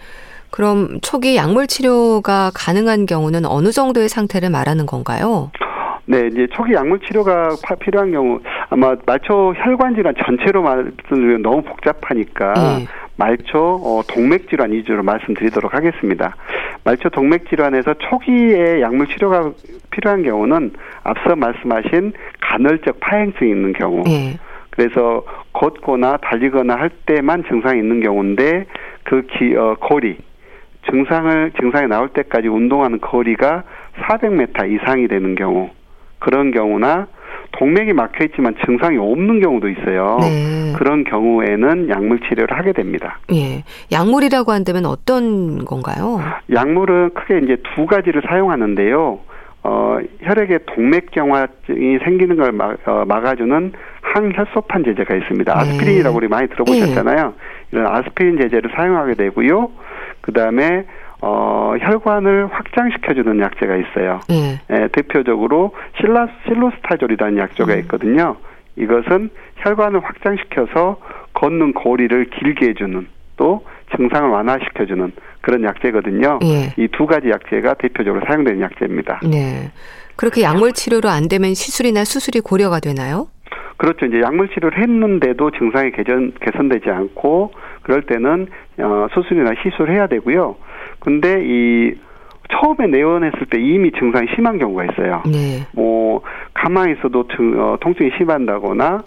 그럼 0.51 1.01
초기 1.03 1.37
약물 1.37 1.67
치료가 1.67 2.51
가능한 2.55 3.07
경우는 3.07 3.45
어느 3.45 3.71
정도의 3.71 4.09
상태를 4.09 4.51
말하는 4.51 4.87
건가요? 4.87 5.51
네, 6.07 6.29
이제 6.29 6.47
초기 6.53 6.73
약물 6.73 7.01
치료가 7.01 7.49
필요한 7.81 8.13
경우 8.13 8.39
아마 8.71 8.95
말초 9.05 9.55
혈관 9.57 9.97
질환 9.97 10.15
전체로 10.25 10.63
말씀드리면 10.63 11.43
너무 11.43 11.63
복잡하니까 11.63 12.55
네. 12.55 12.87
말초 13.17 13.59
어, 13.59 14.03
동맥 14.09 14.49
질환 14.49 14.73
위주로 14.73 15.03
말씀드리도록 15.03 15.75
하겠습니다. 15.75 16.37
말초 16.85 17.09
동맥 17.11 17.49
질환에서 17.49 17.95
초기에 17.95 18.81
약물 18.81 19.09
치료가 19.09 19.53
필요한 19.91 20.23
경우는 20.23 20.73
앞서 21.03 21.35
말씀하신 21.35 22.13
간헐적 22.41 23.01
파행증이 23.01 23.51
있는 23.51 23.73
경우. 23.73 24.03
네. 24.05 24.39
그래서 24.71 25.25
걷거나 25.53 26.19
달리거나 26.19 26.77
할 26.77 26.91
때만 27.07 27.45
증상이 27.49 27.81
있는 27.81 28.01
경우인데 28.01 28.67
그 29.05 29.27
기, 29.27 29.57
어, 29.57 29.77
거리 29.81 30.19
증상을 30.91 31.53
증상이 31.59 31.89
나올 31.89 32.09
때까지 32.11 32.49
운동하는 32.49 33.01
거리가 33.01 33.65
400m 34.03 34.71
이상이 34.71 35.09
되는 35.09 35.35
경우 35.35 35.71
그런 36.19 36.51
경우나 36.51 37.09
동맥이 37.59 37.93
막혀 37.93 38.25
있지만 38.27 38.55
증상이 38.65 38.99
없는 38.99 39.41
경우도 39.41 39.69
있어요. 39.69 40.19
네. 40.21 40.73
그런 40.77 41.05
경우에는 41.05 41.89
약물 41.89 42.21
치료를 42.21 42.57
하게 42.57 42.73
됩니다. 42.73 43.19
예. 43.33 43.65
약물이라고 43.93 44.53
한다면 44.53 44.87
어떤 44.87 45.65
건가요? 45.65 46.21
약물은 46.53 47.15
크게 47.15 47.39
이제 47.45 47.57
두 47.75 47.87
가지를 47.87 48.23
사용하는데요. 48.27 49.19
어, 49.69 49.99
혈액에 50.21 50.59
동맥경화증이 50.67 51.99
생기는 52.05 52.37
걸 52.37 52.53
막, 52.53 52.77
어, 52.87 53.05
막아주는 53.07 53.73
항혈소판 54.01 54.85
제제가 54.85 55.17
있습니다. 55.17 55.53
네. 55.53 55.61
아스피린이라고 55.61 56.17
우리 56.17 56.29
많이 56.29 56.49
들어보셨잖아요. 56.49 57.27
네. 57.27 57.33
이런 57.73 57.87
아스피린 57.87 58.39
제제를 58.41 58.71
사용하게 58.77 59.15
되고요. 59.15 59.71
그 60.21 60.33
다음에 60.33 60.85
어, 61.27 61.75
혈관을 61.81 62.47
확장시켜주는 62.53 63.41
약제가 63.41 63.77
있어요. 63.77 64.21
네. 64.29 64.61
예, 64.71 64.89
대표적으로 64.93 65.73
실라, 65.99 66.29
실로스타졸이라는 66.47 67.39
약제가 67.39 67.75
음. 67.75 67.79
있거든요. 67.81 68.37
이것은 68.77 69.31
혈관을 69.57 70.05
확장시켜서 70.05 71.01
걷는 71.33 71.75
거리를 71.75 72.27
길게 72.27 72.69
해주는 72.69 73.09
또 73.37 73.65
증상을 73.97 74.31
완화시켜주는 74.31 75.13
그런 75.41 75.65
약제거든요. 75.65 76.39
예. 76.45 76.73
이두 76.77 77.07
가지 77.07 77.29
약제가 77.31 77.75
대표적으로 77.75 78.25
사용되는 78.27 78.61
약제입니다. 78.61 79.21
네. 79.25 79.73
그렇게 80.15 80.43
약물 80.43 80.73
치료로 80.73 81.09
안 81.09 81.29
되면 81.29 81.55
시술이나 81.55 82.05
수술이 82.05 82.41
고려가 82.41 82.79
되나요? 82.79 83.27
그렇죠. 83.77 84.07
이제 84.07 84.21
약물 84.23 84.49
치료를 84.49 84.81
했는데도 84.81 85.51
증상이 85.51 85.91
개선, 85.93 86.33
개선되지 86.41 86.89
않고 86.89 87.53
그럴 87.83 88.03
때는 88.03 88.47
어, 88.79 89.07
수술이나 89.13 89.51
시술을 89.63 89.95
해야 89.95 90.07
되고요. 90.07 90.57
근데 91.01 91.41
이 91.43 91.95
처음에 92.51 92.87
내원했을 92.87 93.47
때 93.51 93.61
이미 93.61 93.91
증상이 93.93 94.29
심한 94.35 94.59
경우가 94.59 94.85
있어요. 94.85 95.23
네. 95.27 95.67
뭐 95.73 96.23
가만히 96.55 96.93
있어도 96.93 97.27
증, 97.29 97.59
어, 97.61 97.77
통증이 97.81 98.11
심한다거나 98.19 99.03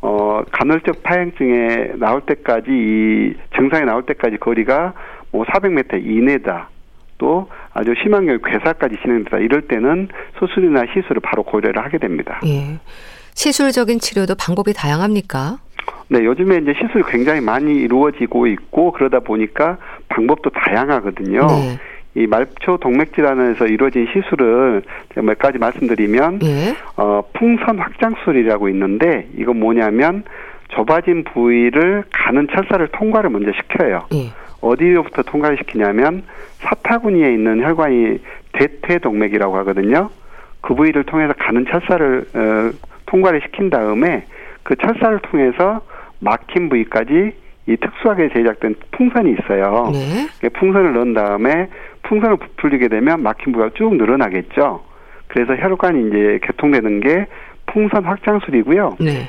어 0.00 0.42
간헐적 0.52 1.02
파행증에 1.02 1.94
나올 1.98 2.20
때까지 2.22 2.70
이 2.70 3.34
증상이 3.56 3.84
나올 3.84 4.04
때까지 4.06 4.36
거리가 4.38 4.94
뭐 5.32 5.44
400m 5.44 6.04
이내다. 6.04 6.70
또 7.18 7.48
아주 7.74 7.94
심한 8.02 8.26
경우 8.26 8.38
괴사까지 8.38 8.96
진행되다 9.02 9.38
이럴 9.38 9.62
때는 9.62 10.08
수술이나 10.38 10.84
시술을 10.86 11.20
바로 11.20 11.42
고려를 11.42 11.84
하게 11.84 11.98
됩니다. 11.98 12.40
예. 12.46 12.78
시술적인 13.34 13.98
치료도 13.98 14.36
방법이 14.36 14.72
다양합니까? 14.72 15.58
네, 16.08 16.24
요즘에 16.24 16.58
이제 16.58 16.74
시술이 16.80 17.04
굉장히 17.08 17.40
많이 17.40 17.74
이루어지고 17.74 18.46
있고 18.46 18.92
그러다 18.92 19.20
보니까 19.20 19.78
방법도 20.08 20.50
다양하거든요. 20.50 21.46
네. 21.46 21.78
이 22.14 22.26
말초 22.26 22.78
동맥 22.78 23.12
질환에서 23.14 23.66
이루어진 23.66 24.06
시술을 24.12 24.82
몇 25.16 25.38
가지 25.38 25.58
말씀드리면 25.58 26.40
네. 26.40 26.74
어, 26.96 27.22
풍선 27.34 27.78
확장술이라고 27.78 28.68
있는데 28.70 29.28
이건 29.36 29.60
뭐냐면 29.60 30.24
좁아진 30.68 31.24
부위를 31.24 32.04
가는 32.12 32.48
철사를 32.50 32.86
통과를 32.88 33.30
먼저 33.30 33.52
시켜요. 33.52 34.06
네. 34.10 34.30
어디로부터 34.60 35.22
통과를 35.22 35.58
시키냐면 35.58 36.24
사타구니에 36.58 37.32
있는 37.32 37.62
혈관이 37.62 38.18
대퇴동맥이라고 38.52 39.56
하거든요. 39.58 40.10
그 40.60 40.74
부위를 40.74 41.04
통해서 41.04 41.32
가는 41.38 41.64
철사를 41.66 42.26
어, 42.34 42.70
통과를 43.06 43.42
시킨 43.44 43.70
다음에 43.70 44.24
그 44.64 44.74
철사를 44.76 45.20
통해서 45.20 45.82
막힌 46.20 46.68
부위까지 46.68 47.32
이 47.68 47.76
특수하게 47.76 48.30
제작된 48.32 48.74
풍선이 48.92 49.32
있어요. 49.38 49.90
네. 49.92 50.48
풍선을 50.48 50.94
넣은 50.94 51.12
다음에 51.12 51.68
풍선을 52.04 52.38
부풀리게 52.38 52.88
되면 52.88 53.22
막힌 53.22 53.52
부위가 53.52 53.70
쭉 53.74 53.94
늘어나겠죠. 53.96 54.82
그래서 55.28 55.54
혈관이 55.54 56.08
이제 56.08 56.40
개통되는 56.42 57.00
게 57.00 57.26
풍선 57.66 58.04
확장술이고요. 58.04 58.96
네. 59.00 59.28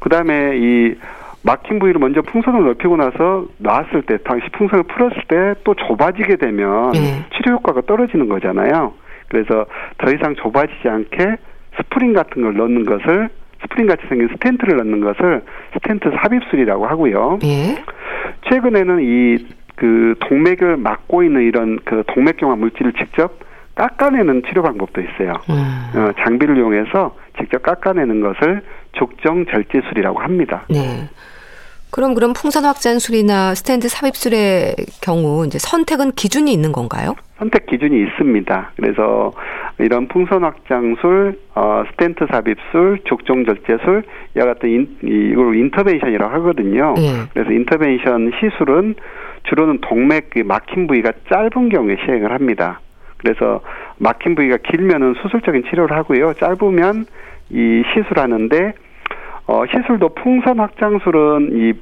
그 0.00 0.10
다음에 0.10 0.58
이 0.58 0.94
막힌 1.42 1.78
부위를 1.78 1.98
먼저 1.98 2.20
풍선을 2.20 2.62
넓히고 2.62 2.96
나서 2.96 3.46
놨을 3.58 4.02
때, 4.06 4.18
당시 4.18 4.46
풍선을 4.52 4.84
풀었을 4.84 5.22
때 5.26 5.54
또 5.64 5.74
좁아지게 5.74 6.36
되면 6.36 6.92
네. 6.92 7.24
치료 7.34 7.54
효과가 7.56 7.80
떨어지는 7.82 8.28
거잖아요. 8.28 8.92
그래서 9.28 9.64
더 9.96 10.12
이상 10.12 10.34
좁아지지 10.34 10.88
않게 10.88 11.36
스프링 11.76 12.12
같은 12.12 12.42
걸 12.42 12.54
넣는 12.54 12.84
것을 12.84 13.30
스프링 13.62 13.86
같이 13.86 14.02
생긴 14.08 14.28
스텐트를 14.28 14.76
넣는 14.78 15.00
것을 15.00 15.42
스텐트 15.74 16.10
삽입술이라고 16.22 16.86
하고요. 16.86 17.38
예? 17.44 17.82
최근에는 18.48 19.00
이 19.00 19.62
그 19.82 20.14
동맥을 20.20 20.76
막고 20.76 21.22
있는 21.24 21.42
이런 21.42 21.78
그 21.84 22.04
동맥경화 22.08 22.56
물질을 22.56 22.92
직접 22.92 23.38
깎아내는 23.74 24.42
치료 24.46 24.62
방법도 24.62 25.00
있어요. 25.00 25.32
음. 25.50 25.98
어, 25.98 26.12
장비를 26.22 26.56
이용해서 26.56 27.16
직접 27.38 27.62
깎아내는 27.62 28.20
것을 28.20 28.62
죽종 28.92 29.46
절제술이라고 29.46 30.20
합니다. 30.20 30.64
네. 30.68 31.08
그럼 31.90 32.14
그럼 32.14 32.32
풍선 32.32 32.64
확장술이나 32.64 33.54
스텐트 33.54 33.88
삽입술의 33.88 34.76
경우 35.02 35.44
이제 35.46 35.58
선택은 35.58 36.12
기준이 36.12 36.52
있는 36.52 36.70
건가요? 36.72 37.16
선택 37.38 37.66
기준이 37.66 38.04
있습니다. 38.04 38.70
그래서 38.76 39.32
이런 39.82 40.08
풍선 40.08 40.44
확장술, 40.44 41.38
어, 41.54 41.84
스텐트 41.90 42.26
삽입술, 42.30 43.00
죽종 43.04 43.44
절제술 43.44 44.02
이와 44.36 44.46
같은 44.46 44.68
인, 44.68 44.96
이걸 45.02 45.56
intervention이라고 45.56 46.32
하거든요. 46.34 46.94
네. 46.96 47.22
그래서 47.32 47.50
intervention 47.50 48.32
시술은 48.38 48.94
주로는 49.44 49.80
동맥 49.80 50.30
그 50.30 50.40
막힌 50.40 50.86
부위가 50.86 51.12
짧은 51.30 51.68
경우에 51.68 51.96
시행을 52.04 52.32
합니다. 52.32 52.80
그래서 53.18 53.60
막힌 53.98 54.34
부위가 54.34 54.58
길면은 54.58 55.14
수술적인 55.22 55.64
치료를 55.70 55.96
하고요. 55.96 56.34
짧으면 56.34 57.06
이 57.50 57.82
시술하는데 57.92 58.72
어, 59.46 59.64
시술도 59.66 60.10
풍선 60.10 60.60
확장술은 60.60 61.50
이 61.52 61.72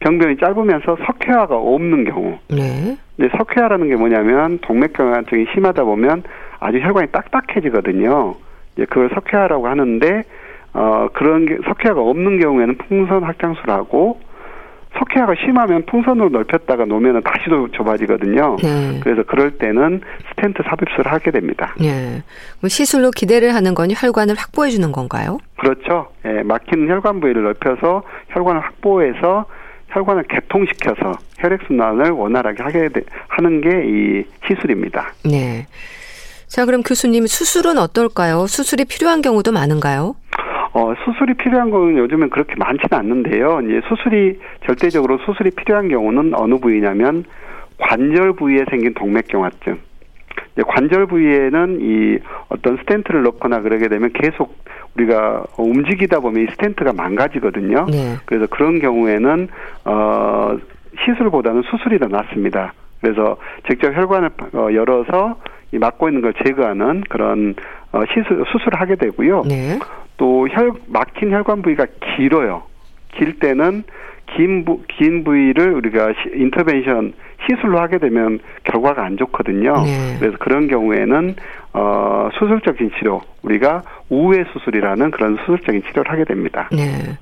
병변이 0.00 0.36
짧으면서 0.36 0.96
석회화가 1.06 1.56
없는 1.56 2.04
경우. 2.04 2.38
네. 2.48 2.96
근데 3.16 3.36
석회화라는 3.36 3.88
게 3.88 3.96
뭐냐면 3.96 4.58
동맥경화증이 4.60 5.46
심하다 5.52 5.82
보면 5.84 6.22
아주 6.60 6.78
혈관이 6.78 7.08
딱딱해지거든요. 7.12 8.34
이제 8.76 8.84
그걸 8.86 9.10
석회화라고 9.14 9.68
하는데 9.68 10.24
어 10.74 11.08
그런 11.12 11.46
게 11.46 11.56
석회화가 11.66 12.00
없는 12.00 12.40
경우에는 12.40 12.78
풍선 12.78 13.22
확장술하고 13.24 14.20
석회화가 14.98 15.34
심하면 15.44 15.84
풍선으로 15.86 16.30
넓혔다가 16.30 16.84
놓으면 16.84 17.22
다시 17.22 17.48
도 17.48 17.68
좁아지거든요. 17.70 18.56
네. 18.62 19.00
그래서 19.02 19.22
그럴 19.24 19.52
때는 19.52 20.00
스텐트 20.30 20.62
삽입술을 20.64 21.12
하게 21.12 21.30
됩니다. 21.30 21.74
네. 21.78 22.22
시술로 22.66 23.10
기대를 23.10 23.54
하는 23.54 23.74
건 23.74 23.88
혈관을 23.94 24.34
확보해 24.36 24.70
주는 24.70 24.90
건가요? 24.90 25.38
그렇죠. 25.58 26.08
예, 26.24 26.42
막힌 26.42 26.88
혈관 26.88 27.20
부위를 27.20 27.44
넓혀서 27.44 28.02
혈관을 28.30 28.60
확보해서 28.62 29.46
혈관을 29.88 30.24
개통시켜서 30.24 31.12
혈액순환을 31.38 32.10
원활하게 32.10 32.62
하게 32.62 32.88
되, 32.88 33.00
하는 33.28 33.60
게 33.60 33.68
이 33.70 34.24
시술입니다. 34.46 35.12
네. 35.24 35.66
자, 36.48 36.64
그럼 36.64 36.82
교수님 36.82 37.26
수술은 37.26 37.78
어떨까요? 37.78 38.46
수술이 38.46 38.86
필요한 38.86 39.20
경우도 39.22 39.52
많은가요? 39.52 40.16
어, 40.72 40.94
수술이 41.04 41.34
필요한 41.34 41.70
건 41.70 41.96
요즘엔 41.96 42.30
그렇게 42.30 42.54
많지는 42.56 42.98
않는데요. 42.98 43.60
이제 43.62 43.80
수술이 43.88 44.38
절대적으로 44.66 45.18
수술이 45.18 45.50
필요한 45.50 45.88
경우는 45.88 46.32
어느 46.34 46.54
부위냐면 46.58 47.24
관절 47.78 48.32
부위에 48.34 48.64
생긴 48.70 48.94
동맥경화증. 48.94 49.78
관절 50.66 51.06
부위에는 51.06 51.78
이 51.80 52.18
어떤 52.48 52.78
스텐트를 52.78 53.22
넣거나 53.24 53.60
그러게 53.60 53.88
되면 53.88 54.12
계속 54.12 54.56
우리가 54.96 55.44
움직이다 55.56 56.20
보면 56.20 56.44
이 56.44 56.46
스텐트가 56.52 56.92
망가지거든요. 56.92 57.86
네. 57.90 58.16
그래서 58.24 58.46
그런 58.46 58.80
경우에는 58.80 59.48
어 59.84 60.56
시술보다는 61.04 61.62
수술이 61.70 61.98
더 62.00 62.08
낫습니다. 62.08 62.72
그래서 63.00 63.36
직접 63.68 63.94
혈관을 63.94 64.30
어, 64.54 64.68
열어서 64.72 65.36
이 65.72 65.78
막고 65.78 66.08
있는 66.08 66.22
걸 66.22 66.34
제거하는 66.44 67.02
그런 67.08 67.54
어 67.92 68.02
시술 68.12 68.44
수술을 68.50 68.80
하게 68.80 68.96
되고요. 68.96 69.44
네. 69.48 69.78
또 70.16 70.46
혈 70.48 70.72
막힌 70.86 71.30
혈관 71.30 71.62
부위가 71.62 71.86
길어요. 72.16 72.62
길 73.16 73.38
때는 73.38 73.84
긴, 74.36 74.64
부, 74.64 74.82
긴 74.88 75.24
부위를 75.24 75.72
우리가 75.72 76.12
시, 76.12 76.38
인터벤션 76.38 77.14
시술로 77.46 77.80
하게 77.80 77.98
되면 77.98 78.40
결과가 78.64 79.04
안 79.04 79.16
좋거든요. 79.16 79.82
네. 79.84 80.16
그래서 80.18 80.36
그런 80.38 80.68
경우에는 80.68 81.34
어, 81.72 82.28
수술적인 82.38 82.90
치료, 82.98 83.22
우리가 83.42 83.82
우회 84.10 84.44
수술이라는 84.52 85.10
그런 85.12 85.36
수술적인 85.36 85.82
치료를 85.88 86.10
하게 86.12 86.24
됩니다. 86.24 86.68
네. 86.72 87.16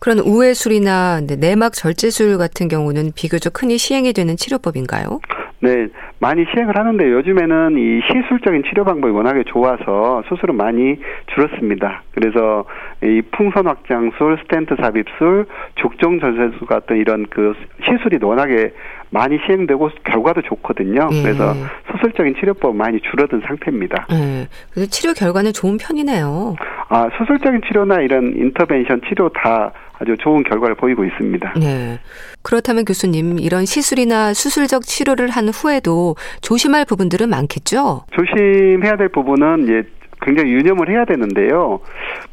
그런 0.00 0.18
우회술이나 0.20 1.20
내막 1.38 1.72
절제술 1.74 2.38
같은 2.38 2.68
경우는 2.68 3.12
비교적 3.14 3.62
흔히 3.62 3.78
시행이 3.78 4.12
되는 4.12 4.36
치료법인가요? 4.36 5.20
네, 5.60 5.88
많이 6.20 6.44
시행을 6.52 6.76
하는데 6.76 7.10
요즘에는 7.10 7.76
이 7.78 8.00
시술적인 8.06 8.62
치료 8.68 8.84
방법이 8.84 9.12
워낙에 9.12 9.42
좋아서 9.44 10.22
수술은 10.28 10.56
많이 10.56 10.96
줄었습니다. 11.34 12.02
그래서 12.14 12.64
이 13.02 13.22
풍선 13.32 13.66
확장술, 13.66 14.38
스텐트 14.42 14.76
삽입술, 14.80 15.46
족정 15.74 16.20
전세술 16.20 16.66
같은 16.66 16.96
이런 16.96 17.26
그 17.28 17.54
시술이 17.84 18.18
워낙에 18.22 18.72
많이 19.10 19.38
시행되고 19.46 19.90
결과도 20.04 20.42
좋거든요. 20.42 21.08
예. 21.12 21.22
그래서 21.22 21.54
수술적인 21.90 22.34
치료법 22.38 22.76
많이 22.76 23.00
줄어든 23.00 23.40
상태입니다. 23.46 24.06
예. 24.12 24.46
그래서 24.72 24.90
치료 24.90 25.12
결과는 25.12 25.52
좋은 25.52 25.76
편이네요. 25.78 26.54
아, 26.90 27.08
수술적인 27.18 27.62
치료나 27.66 28.00
이런 28.00 28.34
인터벤션 28.36 29.00
치료 29.08 29.28
다 29.30 29.72
아주 30.00 30.16
좋은 30.18 30.42
결과를 30.44 30.74
보이고 30.76 31.04
있습니다. 31.04 31.54
네. 31.58 31.98
그렇다면 32.42 32.84
교수님, 32.84 33.38
이런 33.40 33.64
시술이나 33.64 34.32
수술적 34.32 34.82
치료를 34.82 35.28
한 35.28 35.48
후에도 35.48 36.14
조심할 36.40 36.84
부분들은 36.84 37.28
많겠죠? 37.28 38.04
조심해야 38.12 38.96
될 38.96 39.08
부분은 39.08 39.64
이제 39.64 39.82
굉장히 40.20 40.52
유념을 40.52 40.88
해야 40.90 41.04
되는데요. 41.04 41.80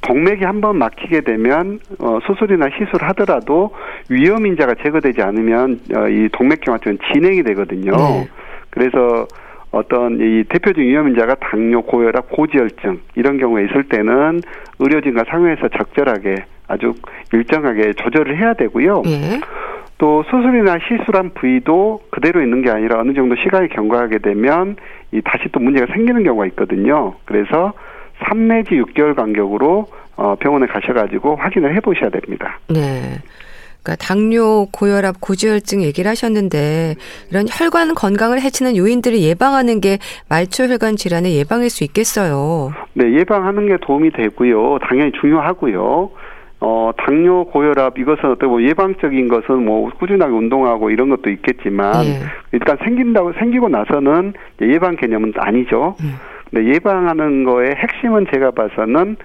동맥이 0.02 0.44
한번 0.44 0.78
막히게 0.78 1.22
되면 1.22 1.80
어, 2.00 2.20
수술이나 2.26 2.68
시술 2.78 3.04
하더라도 3.04 3.72
위험 4.10 4.46
인자가 4.48 4.74
제거되지 4.84 5.22
않으면 5.22 5.80
어, 5.96 6.08
이 6.08 6.30
동맥경화증은 6.32 6.98
진행이 7.14 7.44
되거든요. 7.44 7.92
네. 7.92 8.30
그래서 8.72 9.28
어떤 9.72 10.16
이 10.20 10.44
대표적인 10.50 10.84
위험 10.84 11.10
인자가 11.10 11.36
당뇨, 11.36 11.82
고혈압, 11.82 12.30
고지혈증 12.32 13.02
이런 13.16 13.38
경우에 13.38 13.66
있을 13.66 13.84
때는 13.90 14.42
의료진과 14.80 15.26
상의해서 15.30 15.68
적절하게 15.70 16.46
아주 16.68 16.94
일정하게 17.34 17.94
조절을 17.94 18.38
해야 18.38 18.54
되고요. 18.54 19.04
예. 19.08 19.40
또 19.98 20.24
수술이나 20.24 20.78
시술한 20.88 21.32
부위도 21.34 22.02
그대로 22.12 22.42
있는 22.42 22.62
게 22.62 22.70
아니라 22.70 23.00
어느 23.00 23.14
정도 23.14 23.36
시간이 23.36 23.70
경과하게 23.70 24.20
되면 24.20 24.76
이 25.12 25.22
다시 25.24 25.46
또 25.52 25.60
문제가 25.60 25.92
생기는 25.94 26.24
경우가 26.24 26.48
있거든요. 26.48 27.14
그래서 27.26 27.74
3 28.28 28.48
내지 28.48 28.72
6개월 28.72 29.16
간격으로 29.16 29.88
어 30.18 30.36
병원에 30.40 30.66
가셔가지고 30.68 31.36
확인을 31.36 31.76
해보셔야 31.76 32.10
됩니다. 32.10 32.60
네. 32.70 33.20
그러니까 33.86 34.04
당뇨, 34.04 34.66
고혈압, 34.72 35.22
고지혈증 35.22 35.84
얘기를 35.84 36.10
하셨는데 36.10 36.96
이런 37.30 37.46
혈관 37.48 37.94
건강을 37.94 38.42
해치는 38.42 38.76
요인들을 38.76 39.20
예방하는 39.20 39.80
게 39.80 40.00
말초혈관 40.28 40.96
질환의 40.96 41.38
예방일 41.38 41.70
수 41.70 41.84
있겠어요. 41.84 42.74
네, 42.94 43.14
예방하는 43.14 43.68
게 43.68 43.78
도움이 43.86 44.12
되고요. 44.12 44.80
당연히 44.80 45.12
중요하고요. 45.22 46.10
어, 46.68 46.90
당뇨, 46.98 47.44
고혈압 47.46 48.00
이것은 48.00 48.32
어떤 48.32 48.50
뭐 48.50 48.60
예방적인 48.64 49.28
것은 49.28 49.64
뭐 49.66 49.88
꾸준하게 50.00 50.34
운동하고 50.34 50.90
이런 50.90 51.10
것도 51.10 51.30
있겠지만 51.30 52.04
예. 52.06 52.22
일단 52.54 52.76
생긴다고 52.84 53.34
생기고 53.34 53.70
나서는 53.70 54.34
예방 54.62 54.96
개념은 54.96 55.34
아니죠. 55.36 55.96
예. 56.02 56.08
근데 56.50 56.74
예방하는 56.74 57.44
거의 57.44 57.76
핵심은 57.76 58.26
제가 58.34 58.50
봐서는 58.50 59.16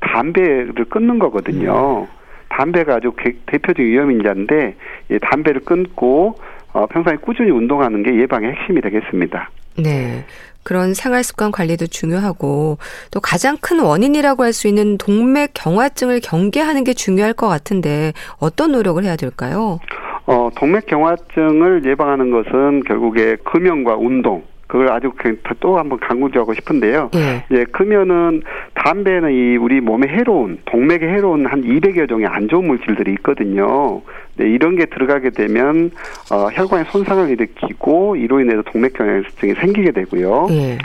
담배를 0.00 0.86
끊는 0.88 1.18
거거든요. 1.18 2.06
예. 2.08 2.14
담배가 2.48 2.94
아주 2.94 3.12
대표적인 3.44 3.84
위험인자인데 3.84 4.74
이 5.10 5.18
담배를 5.20 5.60
끊고 5.66 6.36
어, 6.72 6.86
평소에 6.86 7.16
꾸준히 7.16 7.50
운동하는 7.50 8.02
게 8.02 8.18
예방의 8.22 8.52
핵심이 8.52 8.80
되겠습니다. 8.80 9.50
네. 9.76 10.24
그런 10.64 10.94
생활 10.94 11.22
습관 11.22 11.52
관리도 11.52 11.86
중요하고 11.86 12.78
또 13.10 13.20
가장 13.20 13.56
큰 13.60 13.80
원인이라고 13.80 14.42
할 14.42 14.54
수 14.54 14.68
있는 14.68 14.96
동맥 14.98 15.50
경화증을 15.54 16.20
경계하는 16.20 16.84
게 16.84 16.94
중요할 16.94 17.32
것 17.34 17.48
같은데 17.48 18.12
어떤 18.38 18.72
노력을 18.72 19.02
해야 19.02 19.16
될까요? 19.16 19.80
어, 20.26 20.48
동맥 20.56 20.86
경화증을 20.86 21.84
예방하는 21.84 22.30
것은 22.30 22.84
결국에 22.84 23.36
금연과 23.44 23.96
운동 23.96 24.44
그걸 24.74 24.90
아주 24.90 25.12
그또 25.14 25.78
한번 25.78 26.00
강조하고 26.00 26.52
싶은데요. 26.52 27.10
예. 27.14 27.44
예, 27.52 27.62
금연은 27.62 28.42
담배는 28.74 29.30
이 29.30 29.56
우리 29.56 29.80
몸에 29.80 30.08
해로운 30.08 30.58
동맥에 30.64 31.06
해로운 31.06 31.46
한 31.46 31.62
200여 31.62 32.08
종의 32.08 32.26
안 32.26 32.48
좋은 32.48 32.66
물질들이 32.66 33.12
있거든요. 33.12 34.02
네, 34.36 34.48
이런 34.48 34.74
게 34.74 34.86
들어가게 34.86 35.30
되면 35.30 35.92
어, 36.32 36.48
혈관에 36.52 36.84
손상을 36.88 37.30
일으키고 37.30 38.16
이로 38.16 38.40
인해서 38.40 38.62
동맥경화증이 38.62 39.54
생기게 39.54 39.92
되고요. 39.92 40.48
예. 40.50 40.78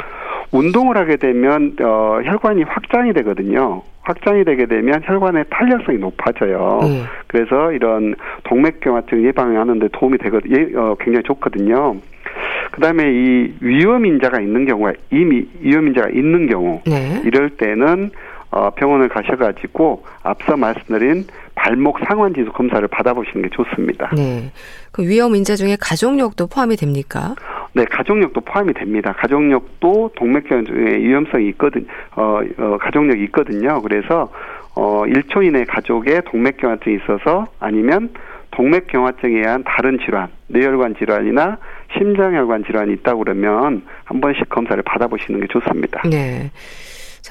운동을 0.52 0.95
하게 0.95 1.15
되면 1.15 1.75
어, 1.82 2.19
혈관이 2.23 2.62
확장이 2.62 3.12
되거든요. 3.13 3.82
확장이 4.02 4.43
되게 4.43 4.67
되면 4.67 5.02
혈관의 5.04 5.45
탄력성이 5.49 5.97
높아져요. 5.97 6.82
예. 6.84 7.04
그래서 7.25 7.71
이런 7.71 8.13
동맥경화증 8.43 9.25
예방하는 9.25 9.80
데 9.80 9.88
도움이 9.93 10.19
되거든요. 10.19 10.56
예, 10.56 10.75
어, 10.75 10.95
굉장히 10.99 11.23
좋거든요. 11.23 11.95
그다음에 12.71 13.03
이 13.12 13.53
위험 13.62 14.05
인자가 14.05 14.39
있는 14.39 14.65
경우에 14.65 14.93
이미 15.12 15.45
위험 15.62 15.88
인자가 15.88 16.10
있는 16.10 16.47
경우 16.47 16.82
네. 16.86 17.21
이럴 17.25 17.49
때는 17.51 18.12
어, 18.51 18.71
병원을 18.71 19.10
가셔가지고 19.10 20.03
앞서 20.23 20.58
말씀드린 20.58 21.25
발목 21.53 21.99
상완 22.08 22.34
지수 22.34 22.51
검사를 22.51 22.86
받아보시는 22.88 23.43
게 23.43 23.49
좋습니다. 23.49 24.10
네. 24.15 24.51
그 24.91 25.03
위험 25.03 25.36
인자 25.36 25.55
중에 25.55 25.77
가족력도 25.79 26.47
포함이 26.47 26.75
됩니까? 26.75 27.36
네, 27.73 27.86
가족력도 27.86 28.41
포함이 28.41 28.73
됩니다. 28.73 29.13
가족력도 29.13 30.12
동맥경화증의 30.15 31.03
위험성이 31.03 31.49
있거든, 31.49 31.86
어, 32.15 32.39
어 32.58 32.77
가족력이 32.79 33.23
있거든요. 33.25 33.82
그래서 33.82 34.32
어 34.75 35.03
1초 35.05 35.45
이내 35.45 35.65
가족에 35.65 36.21
동맥경화증이 36.21 36.95
있어서 36.95 37.47
아니면 37.60 38.10
동맥경화증에 38.51 39.38
의한 39.39 39.63
다른 39.63 39.99
질환, 39.99 40.29
뇌혈관 40.47 40.95
질환이나 40.95 41.58
심장혈관 41.97 42.63
질환이 42.65 42.93
있다고 42.93 43.23
그러면 43.23 43.84
한 44.06 44.21
번씩 44.21 44.49
검사를 44.49 44.82
받아보시는 44.84 45.39
게 45.41 45.47
좋습니다. 45.47 46.02
네. 46.10 46.52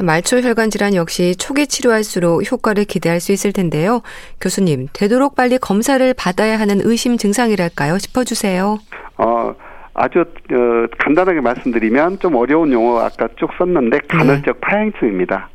말초혈관 0.01 0.71
질환 0.71 0.95
역시 0.95 1.35
초기 1.37 1.67
치료할수록 1.67 2.51
효과를 2.51 2.85
기대할 2.85 3.21
수 3.21 3.33
있을 3.33 3.53
텐데요. 3.53 4.03
교수님, 4.41 4.87
되도록 4.93 5.35
빨리 5.35 5.59
검사를 5.59 6.15
받아야 6.15 6.59
하는 6.59 6.81
의심 6.83 7.17
증상이랄까요? 7.17 7.99
짚어주세요. 7.99 8.79
어, 9.17 9.55
아주 9.95 10.21
어, 10.21 10.87
간단하게 10.99 11.41
말씀드리면 11.41 12.21
좀 12.21 12.37
어려운 12.37 12.73
용어 12.73 13.01
아까 13.01 13.29
쭉 13.37 13.51
썼는데 13.59 13.99
네. 13.99 14.07
간헐적 14.09 14.55
네. 14.55 14.61
파행증입니다. 14.61 15.49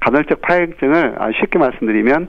간헐적 0.00 0.42
파행증을 0.42 1.16
쉽게 1.40 1.58
말씀드리면 1.58 2.28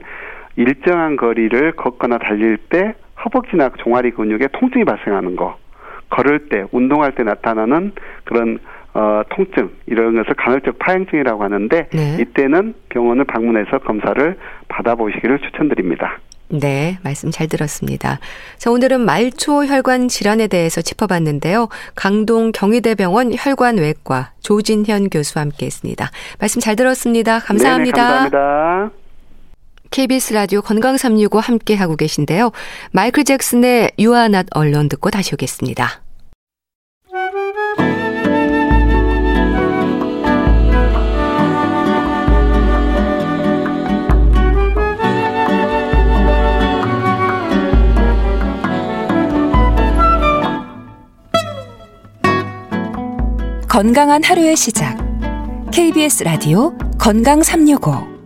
일정한 0.56 1.16
거리를 1.16 1.72
걷거나 1.72 2.18
달릴 2.18 2.56
때 2.56 2.94
허벅지나 3.24 3.70
종아리 3.78 4.12
근육에 4.12 4.48
통증이 4.52 4.84
발생하는 4.84 5.36
거. 5.36 5.56
걸을 6.10 6.48
때, 6.48 6.64
운동할 6.72 7.14
때 7.14 7.22
나타나는 7.22 7.92
그런 8.24 8.58
어, 8.94 9.22
통증 9.30 9.70
이런 9.86 10.16
것을 10.16 10.34
간헐적 10.34 10.78
파행증이라고 10.78 11.44
하는데 11.44 11.88
네. 11.92 12.16
이때는 12.20 12.74
병원을 12.88 13.24
방문해서 13.24 13.78
검사를 13.78 14.36
받아보시기를 14.68 15.38
추천드립니다. 15.38 16.18
네, 16.50 16.98
말씀 17.04 17.30
잘 17.30 17.46
들었습니다. 17.46 18.18
자, 18.56 18.70
오늘은 18.70 19.02
말초 19.02 19.66
혈관 19.66 20.08
질환에 20.08 20.46
대해서 20.48 20.80
짚어봤는데요. 20.80 21.68
강동 21.94 22.52
경희대병원 22.52 23.32
혈관외과 23.36 24.32
조진현 24.40 25.10
교수와 25.10 25.42
함께 25.42 25.66
했습니다. 25.66 26.10
말씀 26.40 26.60
잘 26.60 26.74
들었습니다. 26.74 27.38
감사합니다. 27.38 27.96
네 27.96 28.30
감사합니다. 28.30 29.07
KBS 29.90 30.32
라디오 30.32 30.62
건강 30.62 30.96
365 30.96 31.40
함께 31.40 31.74
하고 31.74 31.96
계신데요. 31.96 32.52
마이클 32.92 33.24
잭슨의 33.24 33.92
You 33.98 34.14
Are 34.14 34.26
Not 34.26 34.48
Alone 34.56 34.88
듣고 34.88 35.10
다시 35.10 35.34
오겠습니다. 35.34 36.02
건강한 53.68 54.24
하루의 54.24 54.56
시작. 54.56 54.98
KBS 55.70 56.24
라디오 56.24 56.76
건강 56.98 57.44
365 57.44 58.17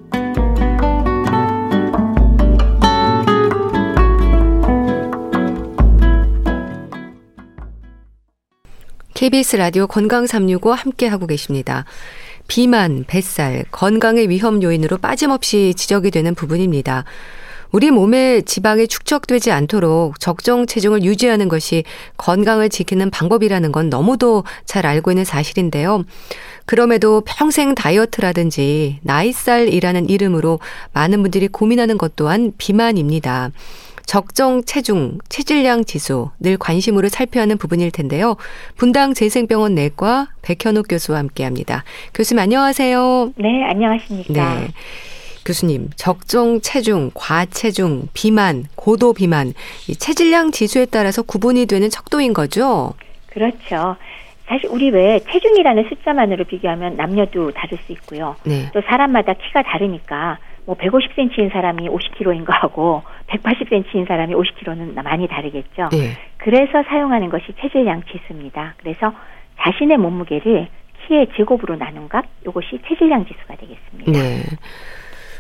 KBS 9.23 9.55
라디오 9.55 9.87
건강 9.87 10.27
365 10.27 10.73
함께 10.73 11.07
하고 11.07 11.29
계십니다. 11.29 11.85
비만, 12.49 13.05
뱃살, 13.07 13.67
건강의 13.71 14.29
위험 14.29 14.61
요인으로 14.65 14.99
빠짐없이 14.99 15.75
지적이 15.77 16.11
되는 16.11 16.35
부분입니다. 16.35 17.05
우리 17.71 17.93
몸에 17.93 18.41
지방이 18.41 18.89
축적되지 18.89 19.53
않도록 19.53 20.19
적정 20.19 20.67
체중을 20.67 21.05
유지하는 21.05 21.49
것이 21.49 21.85
건강을 22.17 22.69
지키는 22.69 23.11
방법이라는 23.11 23.71
건 23.71 23.91
너무도 23.91 24.43
잘 24.65 24.87
알고 24.87 25.13
있는 25.13 25.25
사실인데요. 25.25 26.03
그럼에도 26.67 27.23
평생 27.25 27.77
다이어트라든지 27.77 28.99
나이살이라는 29.03 30.11
이름으로 30.11 30.59
많은 30.95 31.23
분들이 31.23 31.47
고민하는 31.47 31.97
것 31.97 32.17
또한 32.17 32.53
비만입니다. 32.59 33.53
적정 34.07 34.63
체중, 34.65 35.19
체질량 35.29 35.85
지수 35.85 36.31
늘 36.41 36.57
관심으로 36.57 37.09
살펴야 37.09 37.43
하는 37.43 37.59
부분일 37.59 37.91
텐데요. 37.91 38.37
분당 38.77 39.15
재생병원 39.15 39.75
내과 39.75 40.29
백현옥 40.43 40.87
교수와 40.89 41.19
함께합니다. 41.19 41.85
교수님 42.15 42.41
안녕하세요. 42.41 43.33
네, 43.37 43.65
안녕하십니까. 43.65 44.61
네. 44.61 44.69
교수님, 45.45 45.91
적정 45.97 46.61
체중, 46.61 47.11
과체중, 47.15 48.09
비만, 48.15 48.65
고도 48.77 49.13
비만, 49.13 49.55
이 49.89 49.97
체질량 49.97 50.53
지수에 50.53 50.87
따라서 50.87 51.23
구분이 51.23 51.67
되는 51.67 51.91
척도인 51.91 52.33
거죠? 52.33 52.95
그렇죠. 53.27 53.97
사실 54.47 54.69
우리 54.71 54.91
왜 54.91 55.21
체중이라는 55.31 55.87
숫자만으로 55.89 56.45
비교하면 56.45 56.97
남녀도 56.97 57.51
다를 57.53 57.79
수 57.87 57.93
있고요. 57.93 58.37
네. 58.45 58.71
또 58.73 58.83
사람마다 58.83 59.33
키가 59.35 59.63
다르니까 59.63 60.39
뭐 60.65 60.77
150cm인 60.77 61.53
사람이 61.53 61.89
50kg인 61.89 62.45
거하고 62.45 63.03
180cm인 63.29 64.07
사람이 64.07 64.35
50kg는 64.35 65.03
많이 65.03 65.27
다르겠죠. 65.27 65.89
네. 65.91 66.17
그래서 66.37 66.83
사용하는 66.85 67.31
것이 67.31 67.47
체질량 67.61 68.03
지수입니다. 68.11 68.75
그래서 68.79 69.13
자신의 69.61 69.97
몸무게를 69.99 70.69
키의 71.07 71.29
제곱으로 71.37 71.77
나눈 71.77 72.09
값, 72.09 72.25
이것이 72.47 72.81
체질량 72.87 73.27
지수가 73.27 73.57
되겠습니다. 73.57 74.13
네. 74.13 74.43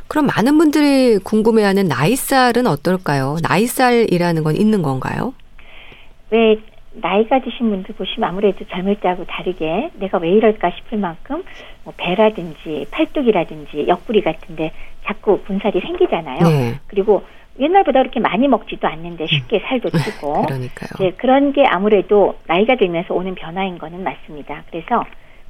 그럼 0.08 0.26
많은 0.26 0.58
분들이 0.58 1.18
궁금해하는 1.18 1.86
나이살은 1.86 2.66
어떨까요? 2.66 3.36
나이살이라는 3.42 4.42
건 4.42 4.56
있는 4.56 4.82
건가요? 4.82 5.32
왜 6.30 6.58
나이가 6.94 7.40
드신 7.40 7.70
분들 7.70 7.94
보시면 7.94 8.28
아무래도 8.28 8.64
젊을 8.66 8.96
때하고 8.96 9.24
다르게 9.24 9.90
내가 9.94 10.18
왜 10.18 10.30
이럴까 10.32 10.70
싶을 10.76 10.98
만큼 10.98 11.42
뭐 11.84 11.94
배라든지 11.96 12.86
팔뚝이라든지 12.90 13.86
옆구리 13.88 14.20
같은데 14.20 14.72
자꾸 15.04 15.40
분살이 15.42 15.80
생기잖아요. 15.80 16.38
네. 16.42 16.80
그리고 16.86 17.22
옛날보다 17.58 18.00
그렇게 18.00 18.20
많이 18.20 18.48
먹지도 18.48 18.88
않는데 18.88 19.26
쉽게 19.26 19.60
살도 19.66 19.90
찌고. 19.90 20.42
그러니까요. 20.46 20.90
네, 20.98 21.12
그런 21.16 21.52
게 21.52 21.64
아무래도 21.66 22.36
나이가 22.46 22.76
들면서 22.76 23.14
오는 23.14 23.34
변화인 23.34 23.78
거는 23.78 24.02
맞습니다. 24.02 24.64
그래서 24.70 25.04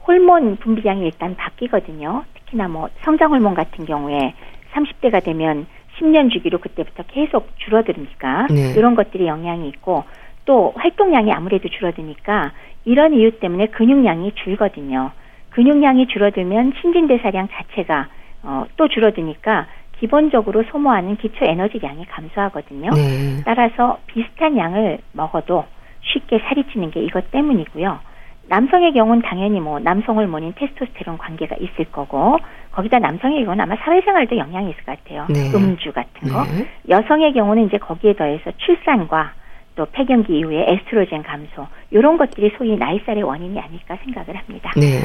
호르몬 0.07 0.57
분비량이 0.57 1.05
일단 1.05 1.37
바뀌거든요. 1.37 2.25
특히나 2.35 2.69
뭐 2.69 2.89
성장 3.03 3.31
호르몬 3.31 3.55
같은 3.55 3.85
경우에 3.87 4.35
30대가 4.73 5.23
되면 5.23 5.67
10년 5.99 6.33
주기로 6.33 6.59
그때부터 6.59 7.05
계속 7.05 7.49
줄어드니까 7.59 8.49
네. 8.51 8.75
이런 8.77 8.97
것들이 8.97 9.27
영향이 9.27 9.69
있고 9.69 10.05
또 10.45 10.73
활동량이 10.77 11.31
아무래도 11.33 11.69
줄어드니까 11.69 12.53
이런 12.85 13.15
이유 13.15 13.39
때문에 13.39 13.67
근육량이 13.67 14.33
줄거든요. 14.43 15.13
근육량이 15.51 16.09
줄어들면 16.09 16.73
신진대사량 16.81 17.49
자체가 17.53 18.09
어, 18.43 18.65
또 18.77 18.89
줄어드니까 18.89 19.67
기본적으로 19.99 20.65
소모하는 20.71 21.17
기초 21.17 21.45
에너지량이 21.45 22.07
감소하거든요. 22.07 22.91
네. 22.91 23.43
따라서 23.45 23.99
비슷한 24.07 24.57
양을 24.57 24.99
먹어도 25.13 25.65
쉽게 26.01 26.41
살이 26.41 26.65
찌는 26.73 26.91
게 26.91 27.01
이것 27.01 27.31
때문이고요. 27.31 28.01
남성의 28.49 28.93
경우는 28.93 29.23
당연히 29.23 29.61
뭐 29.61 29.79
남성 29.79 30.17
호르몬인 30.17 30.55
테스토스테론 30.57 31.19
관계가 31.19 31.57
있을 31.61 31.85
거고 31.93 32.39
거기다 32.73 32.99
남성의 32.99 33.45
경우는 33.45 33.63
아마 33.63 33.77
사회생활도 33.77 34.37
영향이 34.37 34.71
있을 34.71 34.83
것 34.83 34.99
같아요. 34.99 35.27
네. 35.31 35.53
음주 35.55 35.93
같은 35.93 36.29
거. 36.29 36.45
네. 36.45 36.67
여성의 36.89 37.33
경우는 37.35 37.67
이제 37.67 37.79
거기에 37.79 38.15
더해서 38.15 38.51
출산과 38.57 39.35
또 39.77 39.87
폐경기 39.93 40.37
이후에 40.37 40.67
에스트로겐 40.69 41.23
감소 41.23 41.67
이런 41.91 42.19
것들이 42.19 42.53
소위 42.59 42.77
나이살의 42.77 43.23
원인이 43.23 43.59
아닐까 43.59 43.97
생각을 44.05 44.37
합니다. 44.37 44.73
네. 44.77 45.01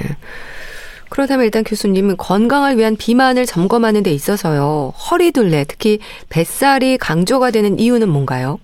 그렇다면 1.10 1.46
일단 1.46 1.64
교수님 1.64 2.16
건강을 2.18 2.78
위한 2.78 2.96
비만을 2.98 3.46
점검하는 3.46 4.04
데 4.04 4.12
있어서요 4.12 4.92
허리둘레 4.92 5.66
특히 5.68 6.00
뱃살이 6.30 6.98
강조가 6.98 7.52
되는 7.52 7.80
이유는 7.80 8.10
뭔가요? 8.10 8.60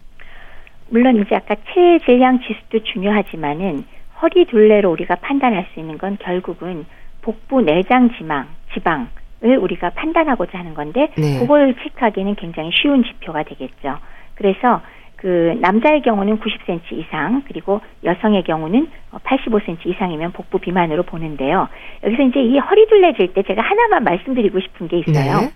물론 0.89 1.21
이제 1.21 1.35
아까 1.35 1.55
체질량 1.73 2.41
지수도 2.41 2.83
중요하지만은 2.83 3.85
허리둘레로 4.21 4.91
우리가 4.91 5.15
판단할 5.15 5.67
수 5.73 5.79
있는 5.79 5.97
건 5.97 6.17
결국은 6.21 6.85
복부 7.21 7.61
내장 7.61 8.11
지방 8.17 8.47
지방을 8.73 9.57
우리가 9.59 9.91
판단하고자 9.91 10.59
하는 10.59 10.73
건데 10.73 11.09
네. 11.17 11.39
그걸 11.39 11.75
체크하기는 11.81 12.35
굉장히 12.35 12.69
쉬운 12.73 13.03
지표가 13.03 13.43
되겠죠. 13.43 13.97
그래서 14.35 14.81
그 15.23 15.57
남자의 15.61 16.01
경우는 16.01 16.37
90cm 16.41 16.81
이상 16.91 17.43
그리고 17.47 17.79
여성의 18.03 18.43
경우는 18.43 18.89
85cm 19.13 19.85
이상이면 19.85 20.33
복부 20.33 20.59
비만으로 20.59 21.03
보는데요. 21.03 21.69
여기서 22.03 22.23
이제 22.23 22.41
이 22.41 22.57
허리 22.57 22.85
둘레질 22.89 23.33
때 23.33 23.41
제가 23.43 23.61
하나만 23.61 24.03
말씀드리고 24.03 24.59
싶은 24.59 24.89
게 24.89 24.97
있어요. 24.99 25.39
네. 25.39 25.51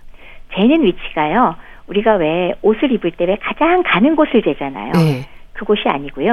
재는 0.54 0.84
위치가요. 0.84 1.54
우리가 1.86 2.14
왜 2.14 2.54
옷을 2.62 2.90
입을 2.92 3.10
때 3.10 3.26
왜 3.26 3.36
가장 3.42 3.82
가는 3.84 4.16
곳을 4.16 4.40
재잖아요. 4.40 4.92
네. 4.92 5.26
그곳이 5.52 5.86
아니고요. 5.86 6.32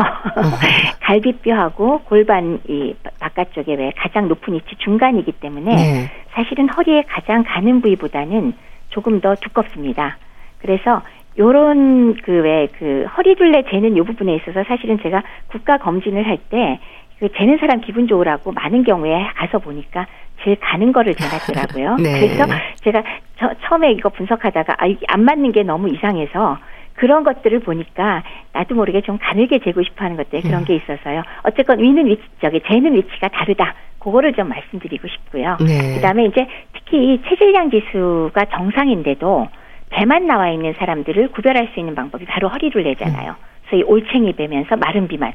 갈비뼈하고 1.04 2.04
골반 2.06 2.62
이 2.69 2.95
바깥쪽에 3.19 3.76
왜 3.76 3.91
가장 3.98 4.30
높은 4.30 4.54
위치 4.54 4.78
중간이기 4.78 5.34
때문에 5.34 5.76
네. 5.76 6.12
사실은 6.32 6.69
허리에 6.69 7.04
가장 7.10 7.43
가는 7.45 7.82
부위보다는 7.82 8.54
조금 8.91 9.19
더 9.19 9.36
두껍습니다. 9.36 10.17
그래서 10.60 11.02
요런 11.38 12.15
그 12.24 12.32
왜그 12.32 12.74
그 12.80 13.06
허리둘레 13.17 13.63
재는 13.69 13.98
요 13.98 14.04
부분에 14.04 14.36
있어서 14.36 14.63
사실은 14.63 15.00
제가 15.02 15.24
국가 15.50 15.78
검진을 15.78 16.26
할 16.26 16.38
때 16.50 16.80
그 17.19 17.30
재는 17.38 17.58
사람 17.58 17.82
기분 17.82 18.08
좋으라고 18.08 18.52
많은 18.52 18.84
경우에 18.84 19.28
가서 19.36 19.60
보니까 19.60 20.06
제일 20.43 20.58
가는 20.60 20.91
거를 20.91 21.15
재놨더라고요. 21.15 21.95
네. 22.04 22.19
그래서 22.19 22.45
제가 22.84 23.04
저, 23.39 23.54
처음에 23.63 23.93
이거 23.93 24.10
분석하다가 24.10 24.76
아 24.78 24.86
이게 24.86 25.06
안 25.08 25.24
맞는 25.24 25.52
게 25.54 25.63
너무 25.63 25.89
이상해서 25.89 26.58
그런 26.95 27.24
것들을 27.24 27.60
보니까 27.60 28.24
나도 28.54 28.76
모르게 28.76 29.02
좀 29.02 29.17
가늘게 29.17 29.60
재고 29.60 29.84
싶어 29.84 30.06
하는 30.06 30.17
것들 30.17 30.41
그런 30.41 30.62
음. 30.62 30.65
게 30.65 30.76
있어서요. 30.76 31.24
어쨌건 31.43 31.80
위는 31.80 32.06
위치, 32.06 32.21
저기 32.41 32.62
재는 32.67 32.93
위치가 32.93 33.28
다르다. 33.30 33.76
그거를 34.00 34.34
좀 34.34 34.50
말씀드리고 34.50 35.08
싶고요. 35.08 35.58
네. 35.65 35.95
그 35.95 36.02
다음에 36.02 36.26
이제 36.26 36.45
특히 36.74 37.19
체질량 37.28 37.71
지수가 37.71 38.45
정상인데도 38.45 39.48
배만 39.89 40.28
나와 40.28 40.50
있는 40.50 40.74
사람들을 40.78 41.32
구별할 41.32 41.69
수 41.74 41.80
있는 41.80 41.95
방법이 41.95 42.26
바로 42.26 42.50
허리를 42.50 42.82
내잖아요. 42.84 43.36
그래서 43.67 43.78
이 43.78 43.84
올챙이 43.84 44.34
배면서 44.34 44.76
마른 44.76 45.08
비만. 45.08 45.34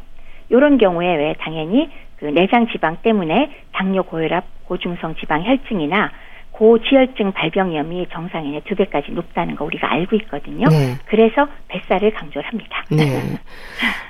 이런 0.49 0.79
경우에 0.79 1.17
왜 1.17 1.35
당연히 1.39 1.89
그 2.19 2.27
내장 2.27 2.67
지방 2.69 2.99
때문에 3.03 3.51
당뇨, 3.73 4.03
고혈압, 4.03 4.45
고중성 4.67 5.15
지방 5.17 5.45
혈증이나 5.45 6.11
고지혈증 6.61 7.33
발병 7.33 7.71
위험이 7.71 8.07
정상인의 8.13 8.63
두 8.69 8.75
배까지 8.75 9.13
높다는 9.13 9.57
거 9.57 9.65
우리가 9.65 9.91
알고 9.91 10.15
있거든요. 10.17 10.69
네. 10.69 10.95
그래서 11.07 11.49
뱃살을 11.69 12.13
강조를 12.13 12.47
합니다. 12.47 12.85
네. 12.91 13.39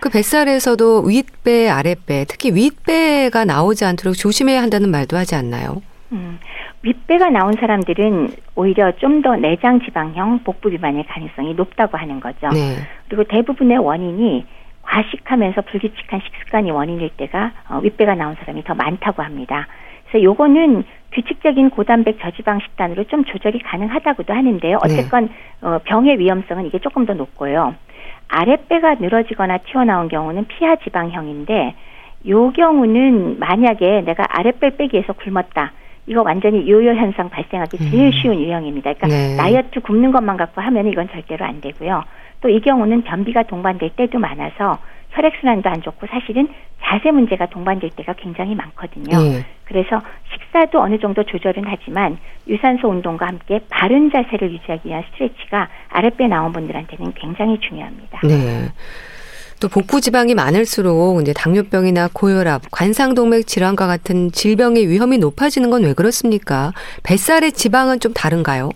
그 0.01 0.11
뱃살에서도 0.11 1.03
윗배, 1.03 1.69
아랫배, 1.69 2.25
특히 2.29 2.53
윗배가 2.53 3.45
나오지 3.45 3.85
않도록 3.85 4.17
조심해야 4.17 4.61
한다는 4.63 4.91
말도 4.91 5.17
하지 5.17 5.37
않나요? 5.37 5.81
음, 6.11 6.41
윗배가 6.83 7.31
나온 7.31 7.53
사람들은 7.53 8.29
오히려 8.57 8.93
좀 8.93 9.21
더 9.23 9.37
내장 9.37 9.81
지방형 9.81 10.41
복부 10.45 10.71
비만의 10.71 11.05
가능성이 11.05 11.53
높다고 11.55 11.99
하는 11.99 12.21
거죠. 12.21 12.49
네. 12.49 12.77
그리고 13.09 13.25
대부분의 13.25 13.77
원인이 13.77 14.47
과식하면서 14.83 15.61
불규칙한 15.63 16.21
식습관이 16.25 16.71
원인일 16.71 17.11
때가 17.19 17.53
어, 17.69 17.81
윗배가 17.83 18.15
나온 18.15 18.35
사람이 18.37 18.65
더 18.65 18.75
많다고 18.75 19.23
합니다. 19.23 19.67
그래서 20.09 20.25
요거는 20.25 20.85
규칙적인 21.13 21.71
고단백 21.71 22.19
저지방 22.21 22.61
식단으로 22.61 23.05
좀 23.05 23.25
조절이 23.25 23.59
가능하다고도 23.59 24.33
하는데요. 24.33 24.79
네. 24.79 24.83
어쨌건 24.83 25.27
네. 25.27 25.33
어, 25.61 25.81
병의 25.85 26.19
위험성은 26.19 26.67
이게 26.67 26.79
조금 26.79 27.05
더 27.05 27.13
높고요. 27.13 27.75
아랫배가 28.29 28.95
늘어지거나 28.95 29.59
튀어나온 29.59 30.09
경우는 30.09 30.47
피하 30.47 30.77
지방형인데 30.77 31.75
요 32.29 32.53
경우는 32.53 33.39
만약에 33.39 34.03
내가 34.03 34.25
아랫배 34.29 34.77
빼기에서 34.77 35.13
굶었다. 35.15 35.73
이거 36.11 36.23
완전히 36.23 36.69
요요 36.69 36.91
현상 36.95 37.31
발생하기 37.31 37.79
제일 37.79 38.07
음. 38.07 38.11
쉬운 38.11 38.41
유형입니다. 38.41 38.95
그러니까 38.95 39.07
네. 39.07 39.37
다이어트 39.37 39.79
굶는 39.79 40.11
것만 40.11 40.37
갖고 40.37 40.61
하면 40.61 40.89
이건 40.89 41.09
절대로 41.09 41.47
안 41.47 41.61
되고요. 41.61 42.03
또 42.41 42.49
이 42.49 42.61
경우는 42.61 43.03
변비가 43.03 43.45
동반될 43.45 43.91
때도 43.91 44.19
많아서 44.19 44.79
혈액순환도 45.11 45.69
안 45.69 45.83
좋고 45.83 46.07
사실은 46.09 46.49
자세 46.83 47.13
문제가 47.13 47.47
동반될 47.47 47.91
때가 47.91 48.15
굉장히 48.15 48.57
많거든요. 48.57 49.19
네. 49.19 49.45
그래서 49.65 50.01
식사도 50.33 50.81
어느 50.81 50.99
정도 50.99 51.23
조절은 51.23 51.65
하지만 51.67 52.19
유산소 52.49 52.89
운동과 52.89 53.27
함께 53.27 53.61
바른 53.69 54.11
자세를 54.11 54.51
유지하기 54.53 54.89
위한 54.89 55.05
스트레치가 55.13 55.69
아랫배 55.91 56.27
나온 56.27 56.53
분들한테는 56.53 57.13
굉장히 57.15 57.59
중요합니다. 57.61 58.21
네. 58.25 58.69
또 59.61 59.69
복부 59.69 60.01
지방이 60.01 60.35
많을수록 60.35 61.21
이제 61.21 61.35
당뇨병이나 61.35 62.09
고혈압, 62.15 62.63
관상동맥 62.71 63.47
질환과 63.47 63.87
같은 63.87 64.33
질병의 64.33 64.89
위험이 64.89 65.19
높아지는 65.19 65.69
건 65.71 65.81
왜 65.85 65.93
그렇습니까? 65.95 66.73
뱃살의 67.03 67.53
지방은 67.53 68.01
좀 68.01 68.13
다른가요? 68.15 68.71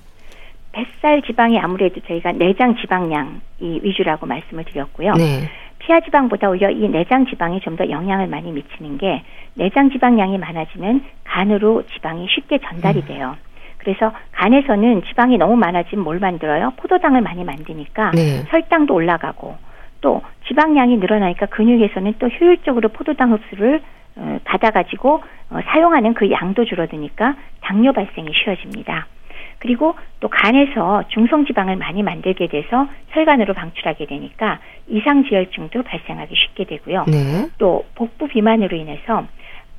뱃살 0.72 1.22
지방이 1.26 1.58
아무래도 1.58 2.00
저희가 2.06 2.32
내장 2.32 2.76
지방량이 2.76 3.80
위주라고 3.82 4.26
말씀을 4.26 4.64
드렸고요. 4.64 5.12
네. 5.14 5.48
피하 5.78 6.00
지방보다 6.00 6.48
오히려 6.50 6.70
이 6.70 6.88
내장 6.88 7.26
지방이 7.26 7.60
좀 7.60 7.76
더 7.76 7.88
영향을 7.88 8.26
많이 8.26 8.50
미치는 8.52 8.98
게 8.98 9.22
내장 9.54 9.90
지방량이 9.90 10.38
많아지면 10.38 11.04
간으로 11.24 11.84
지방이 11.94 12.26
쉽게 12.34 12.58
전달이 12.58 13.00
음. 13.00 13.06
돼요. 13.06 13.36
그래서 13.78 14.12
간에서는 14.32 15.02
지방이 15.08 15.36
너무 15.38 15.56
많아지면 15.56 16.02
뭘 16.04 16.18
만들어요? 16.18 16.72
포도당을 16.76 17.20
많이 17.20 17.44
만드니까 17.44 18.10
네. 18.12 18.44
혈당도 18.48 18.94
올라가고 18.94 19.56
또 20.04 20.20
지방량이 20.46 20.98
늘어나니까 20.98 21.46
근육에서는 21.46 22.16
또 22.18 22.28
효율적으로 22.28 22.90
포도당 22.90 23.32
흡수를 23.32 23.80
어, 24.16 24.38
받아가지고 24.44 25.22
어, 25.48 25.58
사용하는 25.64 26.12
그 26.12 26.30
양도 26.30 26.66
줄어드니까 26.66 27.34
당뇨 27.62 27.92
발생이 27.92 28.28
쉬워집니다. 28.34 29.06
그리고 29.60 29.94
또 30.20 30.28
간에서 30.28 31.04
중성지방을 31.08 31.76
많이 31.76 32.02
만들게 32.02 32.48
돼서 32.48 32.86
혈관으로 33.08 33.54
방출하게 33.54 34.04
되니까 34.04 34.60
이상지혈증도 34.88 35.82
발생하기 35.82 36.34
쉽게 36.36 36.64
되고요. 36.64 37.06
네. 37.08 37.48
또 37.56 37.86
복부 37.94 38.28
비만으로 38.28 38.76
인해서 38.76 39.24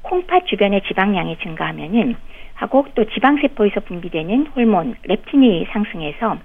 콩팥 0.02 0.48
주변의 0.48 0.82
지방량이 0.88 1.38
증가하면은 1.38 2.16
하고 2.56 2.88
또 2.96 3.06
지방세포에서 3.06 3.82
분비되는 3.82 4.48
호르몬 4.56 4.96
렙틴이 5.04 5.68
상승해서 5.72 6.38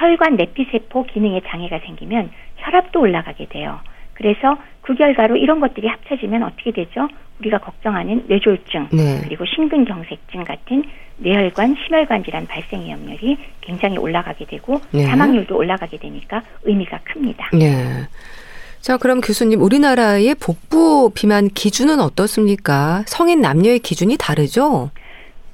혈관 0.00 0.36
내피세포 0.36 1.04
기능에 1.04 1.42
장애가 1.46 1.80
생기면 1.80 2.30
혈압도 2.56 3.00
올라가게 3.00 3.46
돼요. 3.46 3.80
그래서 4.14 4.56
그 4.80 4.94
결과로 4.94 5.36
이런 5.36 5.60
것들이 5.60 5.86
합쳐지면 5.86 6.42
어떻게 6.42 6.72
되죠? 6.72 7.08
우리가 7.38 7.58
걱정하는 7.58 8.24
뇌졸중 8.28 8.88
네. 8.92 9.20
그리고 9.24 9.44
심근경색증 9.44 10.44
같은 10.44 10.84
뇌혈관 11.18 11.76
심혈관 11.84 12.24
질환 12.24 12.46
발생 12.46 12.82
위험률이 12.82 13.36
굉장히 13.60 13.98
올라가게 13.98 14.46
되고 14.46 14.80
네. 14.90 15.04
사망률도 15.04 15.54
올라가게 15.54 15.98
되니까 15.98 16.42
의미가 16.64 17.00
큽니다. 17.04 17.50
네. 17.52 18.06
자, 18.80 18.96
그럼 18.96 19.20
교수님, 19.20 19.60
우리나라의 19.60 20.34
복부 20.36 21.10
비만 21.14 21.48
기준은 21.48 22.00
어떻습니까? 22.00 23.04
성인 23.06 23.42
남녀의 23.42 23.80
기준이 23.80 24.16
다르죠? 24.18 24.90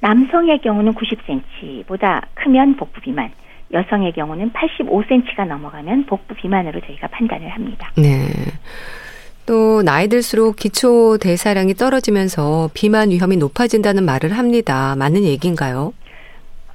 남성의 0.01 0.61
경우는 0.61 0.95
90cm보다 0.95 2.23
크면 2.35 2.77
복부 2.77 3.01
비만, 3.01 3.33
여성의 3.73 4.13
경우는 4.13 4.53
85cm가 4.53 5.47
넘어가면 5.47 6.07
복부 6.07 6.35
비만으로 6.35 6.81
저희가 6.81 7.09
판단을 7.09 7.49
합니다. 7.49 7.91
네. 7.97 8.29
또 9.47 9.83
나이 9.83 10.09
들수록 10.09 10.57
기초 10.57 11.19
대사량이 11.19 11.75
떨어지면서 11.75 12.69
비만 12.75 13.11
위험이 13.11 13.37
높아진다는 13.37 14.05
말을 14.05 14.37
합니다. 14.37 14.97
맞는 14.97 15.23
얘기인가요? 15.23 15.93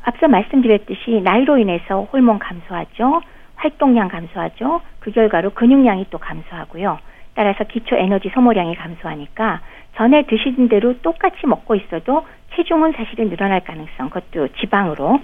앞서 0.03 0.27
말씀드렸듯이 0.27 1.21
나이로 1.23 1.57
인해서 1.57 2.07
호르몬 2.11 2.39
감소하죠. 2.39 3.21
활동량 3.55 4.07
감소하죠. 4.07 4.81
그 4.99 5.11
결과로 5.11 5.51
근육량이 5.51 6.07
또 6.09 6.17
감소하고요. 6.17 6.97
따라서 7.35 7.63
기초 7.65 7.95
에너지 7.95 8.29
소모량이 8.33 8.75
감소하니까 8.75 9.61
전에 9.95 10.25
드시던 10.25 10.69
대로 10.69 10.97
똑같이 11.01 11.45
먹고 11.45 11.75
있어도 11.75 12.25
체중은 12.55 12.93
사실은 12.93 13.29
늘어날 13.29 13.61
가능성, 13.61 14.09
그것도 14.09 14.49
지방으로 14.59 15.19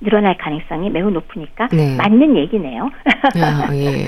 늘어날 0.00 0.36
가능성이 0.36 0.90
매우 0.90 1.10
높으니까 1.10 1.68
네. 1.72 1.96
맞는 1.96 2.36
얘기네요. 2.36 2.90
아, 3.42 3.68
예. 3.74 4.06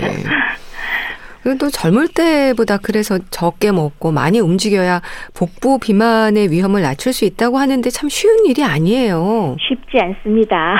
그리고 1.43 1.59
또 1.59 1.71
젊을 1.71 2.09
때보다 2.09 2.77
그래서 2.77 3.19
적게 3.31 3.73
먹고 3.73 4.13
많이 4.13 4.41
움직여야 4.41 5.01
복부 5.35 5.79
비만의 5.79 6.51
위험을 6.51 6.83
낮출 6.83 7.13
수 7.13 7.25
있다고 7.25 7.59
하는데 7.59 7.89
참 7.89 8.09
쉬운 8.09 8.45
일이 8.45 8.63
아니에요. 8.63 9.57
쉽지 9.59 9.99
않습니다. 9.99 10.77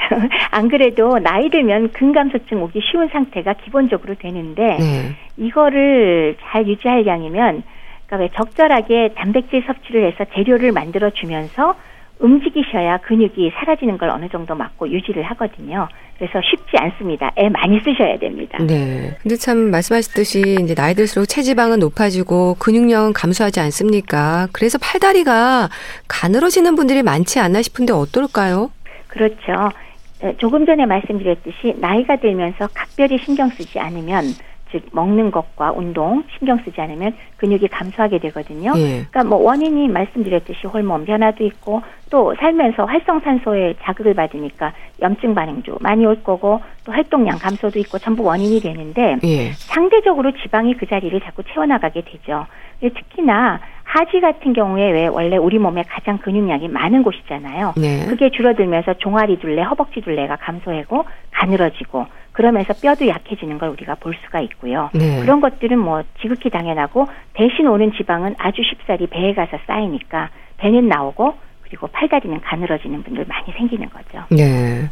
안 0.52 0.68
그래도 0.68 1.18
나이 1.18 1.50
들면 1.50 1.90
근감소증 1.92 2.62
오기 2.62 2.80
쉬운 2.90 3.08
상태가 3.08 3.54
기본적으로 3.54 4.14
되는데 4.14 4.62
네. 4.78 5.16
이거를 5.36 6.36
잘 6.44 6.66
유지하려면 6.68 7.64
그러니까 8.06 8.16
왜 8.18 8.28
적절하게 8.36 9.14
단백질 9.16 9.64
섭취를 9.66 10.06
해서 10.12 10.24
재료를 10.34 10.70
만들어 10.70 11.10
주면서 11.10 11.74
움직이셔야 12.20 12.98
근육이 12.98 13.52
사라지는 13.54 13.98
걸 13.98 14.10
어느 14.10 14.28
정도 14.28 14.54
막고 14.54 14.88
유지를 14.88 15.22
하거든요. 15.24 15.88
그래서 16.16 16.40
쉽지 16.42 16.76
않습니다. 16.76 17.32
애 17.36 17.48
많이 17.48 17.80
쓰셔야 17.80 18.18
됩니다. 18.18 18.58
네. 18.62 19.16
근데 19.22 19.36
참 19.36 19.70
말씀하셨듯이 19.70 20.58
이제 20.62 20.74
나이 20.74 20.94
들수록 20.94 21.28
체지방은 21.28 21.80
높아지고 21.80 22.56
근육량은 22.60 23.12
감소하지 23.12 23.60
않습니까? 23.60 24.48
그래서 24.52 24.78
팔다리가 24.78 25.68
가늘어지는 26.08 26.76
분들이 26.76 27.02
많지 27.02 27.40
않나 27.40 27.62
싶은데 27.62 27.92
어떨까요? 27.92 28.70
그렇죠. 29.08 29.70
에, 30.22 30.36
조금 30.38 30.64
전에 30.64 30.86
말씀드렸듯이 30.86 31.74
나이가 31.78 32.16
들면서 32.16 32.68
각별히 32.72 33.18
신경 33.18 33.48
쓰지 33.50 33.78
않으면 33.78 34.24
즉 34.74 34.82
먹는 34.90 35.30
것과 35.30 35.70
운동 35.70 36.24
신경 36.36 36.58
쓰지 36.64 36.80
않으면 36.80 37.14
근육이 37.36 37.68
감소하게 37.68 38.18
되거든요. 38.18 38.72
예. 38.76 39.04
그러니까 39.08 39.22
뭐 39.22 39.38
원인이 39.38 39.86
말씀드렸듯이 39.86 40.66
호르몬 40.66 41.04
변화도 41.04 41.44
있고 41.44 41.82
또 42.10 42.34
살면서 42.40 42.84
활성산소에 42.84 43.76
자극을 43.82 44.14
받으니까 44.14 44.72
염증 45.00 45.36
반응도 45.36 45.78
많이 45.80 46.04
올 46.04 46.24
거고 46.24 46.60
또 46.84 46.90
활동량 46.90 47.38
감소도 47.38 47.78
있고 47.78 47.98
전부 47.98 48.24
원인이 48.24 48.60
되는데 48.60 49.18
예. 49.22 49.52
상대적으로 49.52 50.32
지방이 50.42 50.74
그 50.74 50.86
자리를 50.86 51.20
자꾸 51.20 51.44
채워나가게 51.44 52.02
되죠. 52.02 52.46
특히나 52.80 53.60
하지 53.84 54.20
같은 54.20 54.52
경우에 54.54 54.90
왜 54.90 55.06
원래 55.06 55.36
우리 55.36 55.58
몸에 55.58 55.84
가장 55.86 56.18
근육량이 56.18 56.68
많은 56.68 57.04
곳이잖아요. 57.04 57.74
네. 57.76 58.06
그게 58.06 58.30
줄어들면서 58.30 58.94
종아리 58.94 59.38
둘레, 59.38 59.62
허벅지 59.62 60.00
둘레가 60.00 60.36
감소하고 60.36 61.04
가늘어지고 61.30 62.06
그러면서 62.34 62.74
뼈도 62.74 63.06
약해지는 63.08 63.58
걸 63.58 63.70
우리가 63.70 63.94
볼 63.94 64.14
수가 64.24 64.40
있고요. 64.40 64.90
네. 64.92 65.20
그런 65.20 65.40
것들은 65.40 65.78
뭐 65.78 66.02
지극히 66.20 66.50
당연하고 66.50 67.06
대신 67.32 67.66
오는 67.68 67.92
지방은 67.92 68.34
아주 68.38 68.60
쉽사리 68.68 69.06
배에 69.06 69.34
가서 69.34 69.56
쌓이니까 69.66 70.30
배는 70.58 70.88
나오고 70.88 71.34
그리고 71.62 71.86
팔다리는 71.86 72.40
가늘어지는 72.40 73.04
분들 73.04 73.24
많이 73.26 73.52
생기는 73.52 73.88
거죠. 73.88 74.24
네. 74.30 74.90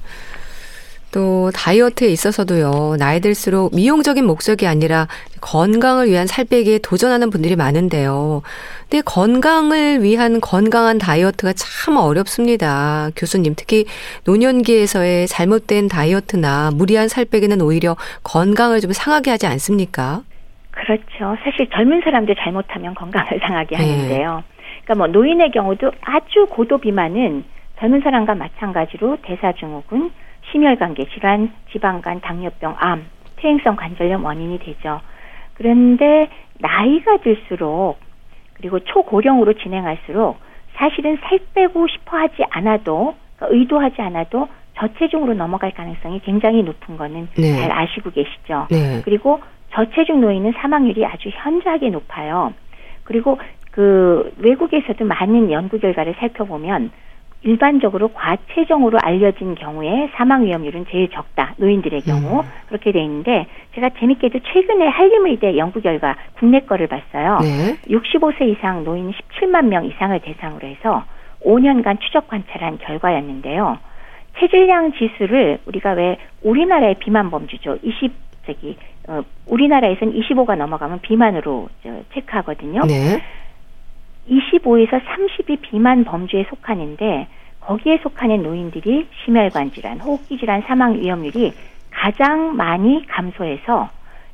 또 1.12 1.50
다이어트에 1.54 2.08
있어서도요. 2.08 2.96
나이 2.98 3.20
들수록 3.20 3.74
미용적인 3.74 4.24
목적이 4.24 4.66
아니라 4.66 5.06
건강을 5.40 6.08
위한 6.08 6.26
살 6.26 6.44
빼기에 6.46 6.78
도전하는 6.78 7.28
분들이 7.30 7.54
많은데요. 7.54 8.42
근데 8.88 9.02
건강을 9.02 10.02
위한 10.02 10.40
건강한 10.40 10.98
다이어트가 10.98 11.52
참 11.52 11.96
어렵습니다. 11.96 13.10
교수님, 13.14 13.54
특히 13.56 13.84
노년기에서의 14.24 15.28
잘못된 15.28 15.88
다이어트나 15.88 16.70
무리한 16.72 17.08
살 17.08 17.26
빼기는 17.26 17.60
오히려 17.60 17.96
건강을 18.24 18.80
좀 18.80 18.92
상하게 18.92 19.30
하지 19.30 19.46
않습니까? 19.46 20.22
그렇죠. 20.70 21.36
사실 21.44 21.68
젊은 21.70 22.00
사람들 22.02 22.34
잘못하면 22.36 22.94
건강을 22.94 23.38
상하게 23.46 23.76
네. 23.76 23.82
하는데요. 23.82 24.42
그러니까 24.84 24.94
뭐 24.96 25.06
노인의 25.08 25.50
경우도 25.50 25.92
아주 26.00 26.46
고도 26.48 26.78
비만은 26.78 27.44
젊은 27.78 28.00
사람과 28.00 28.34
마찬가지로 28.34 29.18
대사증후군, 29.22 30.10
심혈관계 30.52 31.06
질환, 31.06 31.50
지방간, 31.72 32.20
당뇨병, 32.20 32.76
암, 32.78 33.06
퇴행성 33.36 33.76
관절염 33.76 34.24
원인이 34.24 34.58
되죠. 34.60 35.00
그런데 35.54 36.28
나이가 36.60 37.16
들수록 37.18 37.98
그리고 38.54 38.78
초고령으로 38.80 39.54
진행할수록 39.54 40.38
사실은 40.74 41.18
살 41.22 41.40
빼고 41.54 41.88
싶어 41.88 42.16
하지 42.16 42.44
않아도 42.50 43.14
그러니까 43.36 43.58
의도하지 43.58 44.00
않아도 44.02 44.48
저체중으로 44.74 45.34
넘어갈 45.34 45.72
가능성이 45.72 46.20
굉장히 46.20 46.62
높은 46.62 46.96
거는 46.96 47.28
네. 47.36 47.56
잘 47.56 47.72
아시고 47.72 48.10
계시죠. 48.10 48.68
네. 48.70 49.02
그리고 49.04 49.40
저체중 49.72 50.20
노인은 50.20 50.52
사망률이 50.52 51.04
아주 51.04 51.30
현저하게 51.32 51.90
높아요. 51.90 52.52
그리고 53.04 53.38
그 53.70 54.32
외국에서도 54.38 55.04
많은 55.04 55.50
연구 55.50 55.78
결과를 55.78 56.14
살펴보면 56.18 56.90
일반적으로 57.44 58.08
과체중으로 58.08 58.98
알려진 59.02 59.54
경우에 59.54 60.10
사망 60.14 60.44
위험률은 60.44 60.86
제일 60.90 61.08
적다. 61.10 61.54
노인들의 61.56 62.02
경우 62.02 62.40
음. 62.40 62.48
그렇게 62.68 62.92
돼 62.92 63.02
있는데 63.02 63.46
제가 63.74 63.90
재밌게도 63.98 64.40
최근에 64.40 64.86
한림의대 64.86 65.56
연구 65.56 65.80
결과 65.80 66.16
국내 66.38 66.60
거를 66.60 66.86
봤어요. 66.86 67.38
네. 67.40 67.76
65세 67.88 68.48
이상 68.48 68.84
노인 68.84 69.10
17만 69.10 69.66
명 69.66 69.84
이상을 69.84 70.18
대상으로 70.20 70.66
해서 70.68 71.04
5년간 71.44 72.00
추적 72.00 72.28
관찰한 72.28 72.78
결과였는데요. 72.78 73.78
체질량 74.38 74.92
지수를 74.92 75.58
우리가 75.66 75.92
왜 75.92 76.18
우리나라의 76.42 76.96
비만 77.00 77.30
범주죠. 77.30 77.78
20 77.82 78.12
저기 78.46 78.76
어, 79.08 79.22
우리나라에서는 79.46 80.14
25가 80.14 80.56
넘어가면 80.56 81.00
비만으로 81.00 81.68
저, 81.82 81.90
체크하거든요. 82.14 82.82
네. 82.86 83.20
25에서 84.28 85.00
30이 85.04 85.60
비만 85.62 86.04
범주에 86.04 86.46
속하는데 86.48 87.26
거기에 87.60 87.98
속하는 87.98 88.42
노인들이 88.42 89.06
심혈관 89.24 89.72
질환, 89.72 90.00
호흡기 90.00 90.38
질환 90.38 90.62
사망 90.62 90.94
위험률이 91.00 91.52
가장 91.90 92.56
많이 92.56 93.06
감소해서 93.06 93.90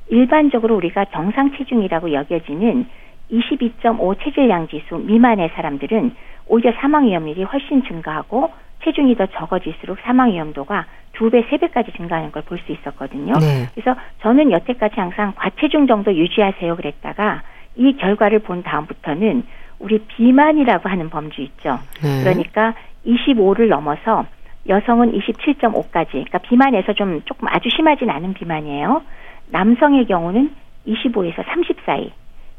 일반적으로 0.09 0.77
우리가 0.77 1.07
정상 1.07 1.53
체중이라고 1.57 2.13
여겨지는 2.13 2.87
22.5 3.31 4.23
체질량 4.23 4.69
지수 4.69 4.97
미만의 4.99 5.51
사람들은 5.55 6.15
오히려 6.47 6.73
사망 6.81 7.07
위험률이 7.07 7.43
훨씬 7.43 7.85
증가하고 7.85 8.51
체중이 8.85 9.17
더 9.17 9.27
적어질수록 9.27 9.99
사망 10.01 10.31
위험도가 10.33 10.87
두 11.13 11.31
배, 11.31 11.43
세 11.51 11.59
배까지 11.59 11.93
증가하는 11.93 12.31
걸 12.33 12.43
볼 12.45 12.59
수 12.65 12.73
있었거든요. 12.73 13.33
네. 13.35 13.67
그래서 13.75 13.99
저는 14.23 14.53
여태까지 14.53 14.99
항상 14.99 15.33
과체중 15.37 15.87
정도 15.87 16.15
유지하세요 16.15 16.77
그랬다가 16.77 17.43
이 17.77 17.97
결과를 17.97 18.39
본 18.39 18.63
다음부터는 18.63 19.43
우리 19.79 19.99
비만이라고 19.99 20.89
하는 20.89 21.11
범주 21.11 21.41
있죠. 21.43 21.79
네. 22.03 22.23
그러니까 22.23 22.75
25를 23.07 23.69
넘어서 23.69 24.27
여성은 24.69 25.13
27.5까지, 25.13 26.11
그러니까 26.11 26.39
비만에서 26.39 26.93
좀 26.93 27.23
조금 27.25 27.49
아주 27.49 27.69
심하진 27.71 28.11
않은 28.11 28.35
비만이에요. 28.35 29.03
남성의 29.51 30.07
경우는 30.07 30.53
25에서 30.87 31.45
30 31.47 31.79
사이. 31.87 32.13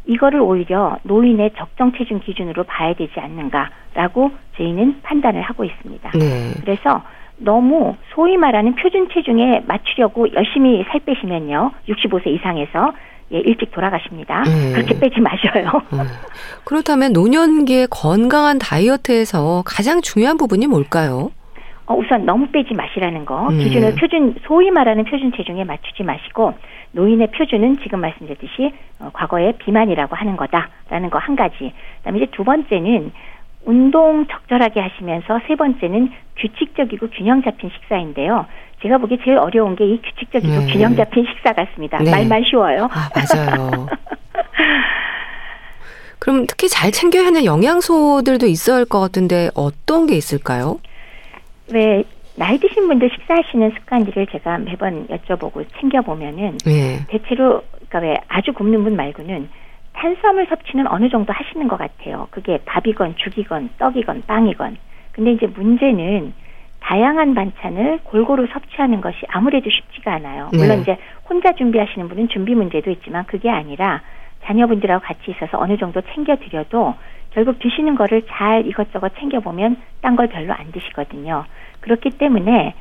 이거를 0.05 0.41
오히려 0.41 0.97
노인의 1.03 1.51
적정 1.55 1.91
체중 1.91 2.19
기준으로 2.19 2.63
봐야 2.63 2.93
되지 2.93 3.19
않는가라고 3.19 4.31
저희는 4.57 5.01
판단을 5.03 5.41
하고 5.41 5.63
있습니다. 5.63 6.11
네. 6.11 6.53
그래서 6.61 7.03
너무 7.37 7.95
소위 8.13 8.35
말하는 8.37 8.75
표준 8.75 9.07
체중에 9.09 9.63
맞추려고 9.67 10.33
열심히 10.33 10.83
살 10.89 10.99
빼시면요. 11.01 11.71
65세 11.87 12.27
이상에서 12.27 12.93
예, 13.31 13.37
일찍 13.39 13.71
돌아가십니다. 13.71 14.43
음. 14.47 14.73
그렇게 14.73 14.97
빼지 14.99 15.19
마셔요. 15.19 15.69
음. 15.93 15.99
그렇다면 16.65 17.13
노년기의 17.13 17.87
건강한 17.91 18.57
다이어트에서 18.59 19.63
가장 19.65 20.01
중요한 20.01 20.37
부분이 20.37 20.67
뭘까요? 20.67 21.31
어, 21.85 21.95
우선 21.95 22.25
너무 22.25 22.47
빼지 22.47 22.73
마시라는 22.73 23.25
거. 23.25 23.49
음. 23.49 23.57
기준을 23.59 23.95
표준, 23.95 24.35
소위 24.47 24.69
말하는 24.71 25.05
표준 25.05 25.31
체중에 25.35 25.63
맞추지 25.63 26.03
마시고, 26.03 26.53
노인의 26.91 27.31
표준은 27.31 27.79
지금 27.83 28.01
말씀드렸듯이, 28.01 28.73
어, 28.99 29.09
과거의 29.13 29.53
비만이라고 29.59 30.15
하는 30.15 30.37
거다라는 30.37 31.09
거 31.09 31.17
한 31.19 31.35
가지. 31.35 31.55
그 31.59 32.03
다음에 32.03 32.19
이제 32.19 32.27
두 32.31 32.43
번째는, 32.43 33.11
운동 33.65 34.25
적절하게 34.27 34.79
하시면서 34.79 35.39
세 35.47 35.55
번째는 35.55 36.11
규칙적이고 36.37 37.09
균형 37.09 37.43
잡힌 37.43 37.69
식사인데요. 37.71 38.45
제가 38.81 38.97
보기에 38.97 39.17
제일 39.23 39.37
어려운 39.37 39.75
게 39.75 39.85
이 39.85 40.01
규칙적이고 40.01 40.53
네. 40.53 40.67
균형 40.71 40.95
잡힌 40.95 41.25
식사 41.25 41.53
같습니다. 41.53 41.97
네. 41.99 42.11
말만 42.11 42.43
쉬워요. 42.49 42.87
아, 42.91 43.09
맞아요. 43.13 43.87
그럼 46.19 46.45
특히 46.47 46.67
잘 46.67 46.91
챙겨야 46.91 47.25
하는 47.25 47.45
영양소들도 47.45 48.45
있어야 48.47 48.77
할 48.77 48.85
것 48.85 48.99
같은데 48.99 49.49
어떤 49.55 50.05
게 50.07 50.15
있을까요? 50.15 50.79
왜 51.71 52.03
나이 52.35 52.57
드신 52.57 52.87
분들 52.87 53.09
식사하시는 53.13 53.71
습관들을 53.79 54.27
제가 54.27 54.57
매번 54.59 55.07
여쭤보고 55.07 55.65
챙겨보면은 55.79 56.57
네. 56.65 57.05
대체로 57.07 57.63
그러니까 57.89 57.99
왜 57.99 58.17
아주 58.27 58.53
굶는 58.53 58.83
분 58.83 58.95
말고는 58.95 59.49
탄수화물 59.93 60.47
섭취는 60.47 60.87
어느 60.87 61.09
정도 61.09 61.33
하시는 61.33 61.67
것 61.67 61.77
같아요. 61.77 62.27
그게 62.31 62.59
밥이건 62.65 63.15
죽이건 63.17 63.69
떡이건 63.77 64.23
빵이건. 64.27 64.77
근데 65.11 65.31
이제 65.33 65.47
문제는 65.47 66.33
다양한 66.79 67.35
반찬을 67.35 67.99
골고루 68.03 68.47
섭취하는 68.47 69.01
것이 69.01 69.17
아무래도 69.27 69.69
쉽지가 69.69 70.13
않아요. 70.15 70.49
물론 70.53 70.77
네. 70.77 70.81
이제 70.81 70.97
혼자 71.29 71.53
준비하시는 71.53 72.07
분은 72.07 72.29
준비 72.29 72.55
문제도 72.55 72.89
있지만 72.89 73.25
그게 73.25 73.49
아니라 73.49 74.01
자녀분들하고 74.45 75.03
같이 75.03 75.31
있어서 75.31 75.59
어느 75.59 75.77
정도 75.77 76.01
챙겨 76.13 76.35
드려도 76.37 76.95
결국 77.31 77.59
드시는 77.59 77.95
거를 77.95 78.23
잘 78.27 78.65
이것저것 78.65 79.11
챙겨 79.19 79.39
보면 79.39 79.77
딴 80.01 80.15
걸 80.15 80.27
별로 80.27 80.53
안 80.53 80.71
드시거든요. 80.71 81.45
그렇기 81.81 82.11
때문에 82.11 82.73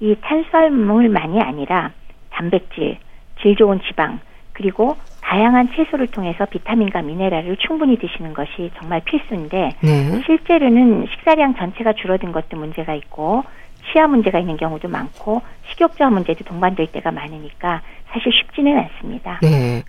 이 0.00 0.16
탄수화물만이 0.20 1.40
아니라 1.40 1.92
단백질, 2.30 2.98
질 3.40 3.56
좋은 3.56 3.80
지방, 3.88 4.18
그리고 4.52 4.96
다양한 5.24 5.70
채소를 5.74 6.08
통해서 6.08 6.44
비타민과 6.44 7.02
미네랄을 7.02 7.56
충분히 7.56 7.98
드시는 7.98 8.34
것이 8.34 8.70
정말 8.78 9.00
필수인데 9.04 9.70
네. 9.80 10.22
실제로는 10.26 11.06
식사량 11.10 11.54
전체가 11.56 11.94
줄어든 11.94 12.30
것도 12.30 12.56
문제가 12.58 12.94
있고 12.94 13.42
치아 13.90 14.06
문제가 14.06 14.38
있는 14.38 14.56
경우도 14.56 14.88
많고 14.88 15.42
식욕저하 15.70 16.10
문제도 16.10 16.44
동반될 16.44 16.88
때가 16.92 17.10
많으니까 17.10 17.80
사실 18.10 18.32
쉽지는 18.32 18.78
않습니다. 18.78 19.40
네. 19.42 19.82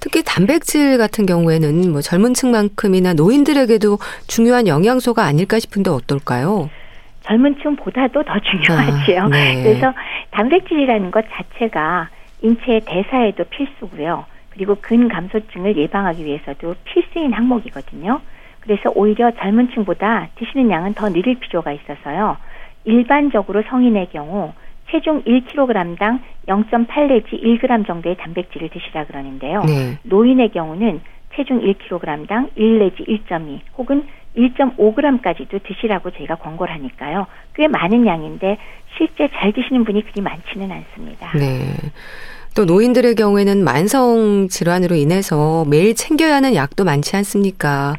특히 0.00 0.22
단백질 0.24 0.98
같은 0.98 1.26
경우에는 1.26 1.92
뭐 1.92 2.00
젊은 2.00 2.34
층만큼이나 2.34 3.12
노인들에게도 3.14 3.98
중요한 4.26 4.66
영양소가 4.66 5.22
아닐까 5.24 5.58
싶은데 5.58 5.90
어떨까요? 5.90 6.70
젊은 7.22 7.56
층보다도 7.62 8.24
더 8.24 8.34
중요하지요. 8.40 9.20
아, 9.22 9.28
네. 9.28 9.62
그래서 9.62 9.92
단백질이라는 10.30 11.10
것 11.10 11.24
자체가 11.30 12.08
인체의 12.42 12.82
대사에도 12.86 13.44
필수고요. 13.44 14.24
그리고 14.58 14.74
근감소증을 14.80 15.76
예방하기 15.76 16.24
위해서도 16.24 16.74
필수인 16.82 17.32
항목이거든요. 17.32 18.20
그래서 18.58 18.90
오히려 18.94 19.30
젊은 19.30 19.70
층보다 19.70 20.28
드시는 20.34 20.68
양은 20.68 20.94
더 20.94 21.08
늘릴 21.08 21.38
필요가 21.38 21.70
있어서요. 21.70 22.36
일반적으로 22.84 23.62
성인의 23.62 24.08
경우 24.10 24.52
체중 24.90 25.22
1kg당 25.22 26.20
0.8 26.48 27.06
내지 27.06 27.36
1g 27.36 27.86
정도의 27.86 28.16
단백질을 28.16 28.68
드시라 28.70 29.04
그러는데요. 29.04 29.62
네. 29.62 29.98
노인의 30.02 30.48
경우는 30.48 31.02
체중 31.36 31.60
1kg당 31.60 32.50
1 32.56 32.78
내지 32.80 33.04
1.2 33.04 33.60
혹은 33.76 34.08
1.5g까지도 34.36 35.62
드시라고 35.62 36.10
저희가 36.10 36.34
권고를 36.36 36.74
하니까요. 36.74 37.26
꽤 37.54 37.68
많은 37.68 38.06
양인데 38.06 38.58
실제 38.96 39.28
잘 39.34 39.52
드시는 39.52 39.84
분이 39.84 40.02
그리 40.02 40.20
많지는 40.20 40.72
않습니다. 40.72 41.30
네. 41.38 41.74
또 42.54 42.64
노인들의 42.64 43.14
경우에는 43.14 43.62
만성 43.64 44.48
질환으로 44.48 44.96
인해서 44.96 45.64
매일 45.68 45.94
챙겨야 45.94 46.36
하는 46.36 46.54
약도 46.54 46.84
많지 46.84 47.16
않습니까? 47.16 47.94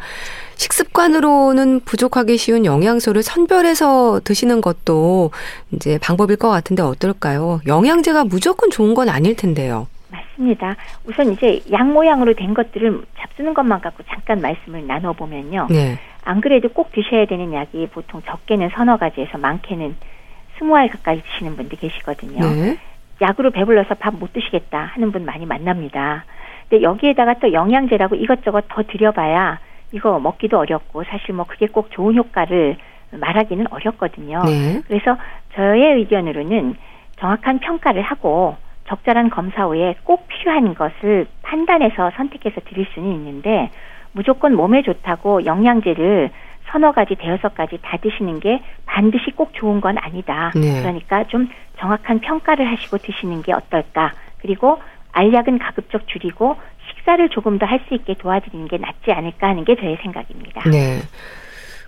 식습관으로는 0.55 1.81
부족하기 1.81 2.37
쉬운 2.37 2.65
영양소를 2.65 3.23
선별해서 3.23 4.19
드시는 4.23 4.59
것도 4.59 5.31
이제 5.71 5.97
방법일 6.01 6.35
것 6.35 6.49
같은데 6.49 6.83
어떨까요? 6.83 7.61
영양제가 7.65 8.25
무조건 8.25 8.69
좋은 8.69 8.93
건 8.93 9.07
아닐 9.07 9.35
텐데요. 9.37 9.87
맞습니다. 10.11 10.75
우선 11.05 11.31
이제 11.31 11.61
양 11.71 11.93
모양으로 11.93 12.33
된 12.33 12.53
것들을 12.53 13.01
잡수는 13.19 13.53
것만 13.53 13.79
갖고 13.79 14.03
잠깐 14.09 14.41
말씀을 14.41 14.85
나눠보면요. 14.85 15.67
네. 15.69 15.97
안 16.23 16.41
그래도 16.41 16.67
꼭 16.69 16.91
드셔야 16.91 17.25
되는 17.25 17.53
약이 17.53 17.87
보통 17.93 18.21
적게는 18.25 18.69
서너 18.75 18.97
가지에서 18.97 19.37
많게는 19.37 19.95
스무 20.57 20.75
알 20.75 20.89
가까이 20.89 21.21
드시는 21.21 21.55
분들 21.55 21.79
계시거든요. 21.79 22.39
네. 22.41 22.77
약으로 23.21 23.51
배불러서 23.51 23.95
밥 23.95 24.13
못 24.13 24.33
드시겠다 24.33 24.91
하는 24.93 25.11
분 25.11 25.25
많이 25.25 25.45
만납니다. 25.45 26.25
근데 26.69 26.83
여기에다가 26.83 27.35
또 27.35 27.51
영양제라고 27.53 28.15
이것저것 28.15 28.65
더 28.69 28.83
드려봐야 28.83 29.59
이거 29.91 30.19
먹기도 30.19 30.59
어렵고 30.59 31.03
사실 31.05 31.33
뭐 31.33 31.45
그게 31.45 31.67
꼭 31.67 31.89
좋은 31.91 32.15
효과를 32.15 32.77
말하기는 33.11 33.67
어렵거든요. 33.71 34.43
네. 34.45 34.81
그래서 34.87 35.17
저의 35.55 35.95
의견으로는 35.95 36.75
정확한 37.19 37.59
평가를 37.59 38.01
하고 38.01 38.55
적절한 38.87 39.29
검사 39.29 39.65
후에 39.65 39.95
꼭 40.03 40.27
필요한 40.27 40.73
것을 40.75 41.27
판단해서 41.41 42.11
선택해서 42.15 42.61
드릴 42.61 42.85
수는 42.93 43.11
있는데 43.11 43.71
무조건 44.11 44.55
몸에 44.55 44.81
좋다고 44.81 45.45
영양제를 45.45 46.29
서너 46.71 46.91
가지, 46.91 47.15
대여섯 47.15 47.55
가지 47.55 47.77
다 47.81 47.97
드시는 47.97 48.39
게 48.39 48.61
반드시 48.85 49.31
꼭 49.35 49.51
좋은 49.53 49.81
건 49.81 49.97
아니다. 49.97 50.51
네. 50.55 50.81
그러니까 50.81 51.23
좀 51.27 51.49
정확한 51.79 52.19
평가를 52.19 52.69
하시고 52.71 52.97
드시는 52.99 53.41
게 53.41 53.53
어떨까. 53.53 54.13
그리고 54.41 54.79
알약은 55.11 55.59
가급적 55.59 56.07
줄이고 56.07 56.55
식사를 56.89 57.27
조금 57.29 57.57
더 57.57 57.65
할 57.65 57.79
수 57.87 57.93
있게 57.95 58.13
도와드리는 58.15 58.67
게 58.67 58.77
낫지 58.77 59.11
않을까 59.11 59.47
하는 59.49 59.65
게 59.65 59.75
저의 59.75 59.97
생각입니다. 60.01 60.69
네. 60.69 60.99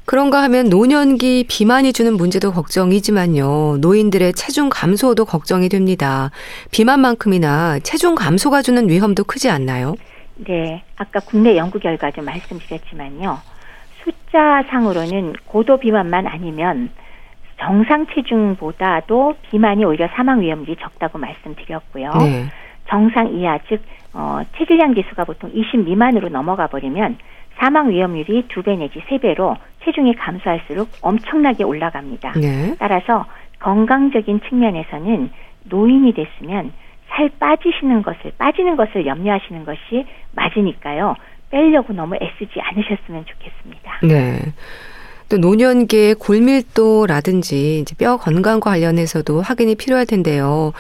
그런가 0.06 0.42
하면 0.44 0.70
노년기 0.70 1.46
비만이 1.48 1.94
주는 1.94 2.14
문제도 2.16 2.52
걱정이지만요. 2.52 3.78
노인들의 3.78 4.34
체중 4.34 4.70
감소도 4.70 5.26
걱정이 5.26 5.70
됩니다. 5.70 6.32
비만만큼이나 6.72 7.80
체중 7.80 8.16
감소가 8.16 8.64
주는 8.64 8.90
위험도 8.90 9.26
크지 9.26 9.50
않나요? 9.50 9.96
네, 10.38 10.84
아까 10.96 11.20
국내 11.20 11.56
연구 11.56 11.80
결과도 11.80 12.24
말씀드렸지만요. 12.24 13.38
숫자상으로는 14.12 15.34
고도 15.46 15.78
비만만 15.78 16.28
아니면 16.28 16.90
정상 17.60 18.08
체중보다도 18.08 19.36
비만이 19.50 19.86
오히려 19.86 20.08
사망 20.16 20.42
위험률이 20.42 20.78
적다고 20.78 21.20
말씀드렸고요. 21.20 22.12
네. 22.20 22.46
정상 22.88 23.28
이하 23.36 23.60
즉 23.70 23.82
어, 24.14 24.42
체질량 24.58 24.96
지수가 24.96 25.24
보통 25.26 25.52
20 25.54 25.86
미만으로 25.86 26.30
넘어가 26.30 26.68
버리면 26.68 27.18
사망 27.58 27.90
위험률이 27.90 28.48
두 28.48 28.64
배 28.64 28.76
내지 28.76 29.02
세 29.08 29.18
배로 29.20 29.56
체중이 29.84 30.16
감소할수록 30.16 30.90
엄청나게 31.02 31.64
올라갑니다. 31.64 32.34
네. 32.34 32.76
따라서 32.80 33.26
건강적인 33.60 34.42
측면에서는 34.50 35.30
노인이 35.66 36.14
됐으면 36.14 36.72
살 37.10 37.30
빠지시는 37.40 38.02
것을 38.02 38.32
빠지는 38.38 38.76
것을 38.76 39.06
염려하시는 39.06 39.66
것이 39.66 40.06
맞으니까요. 40.34 41.16
빼려고 41.52 41.94
너무 41.94 42.16
애쓰지 42.16 42.60
않으셨으면 42.60 43.26
좋겠습니다. 43.26 44.00
네. 44.04 44.40
또 45.30 45.38
노년기의 45.38 46.16
골밀도라든지 46.16 47.80
이제 47.80 47.96
뼈 47.96 48.18
건강과 48.18 48.72
관련해서도 48.72 49.42
확인이 49.42 49.76
필요할 49.76 50.06
텐데요. 50.06 50.74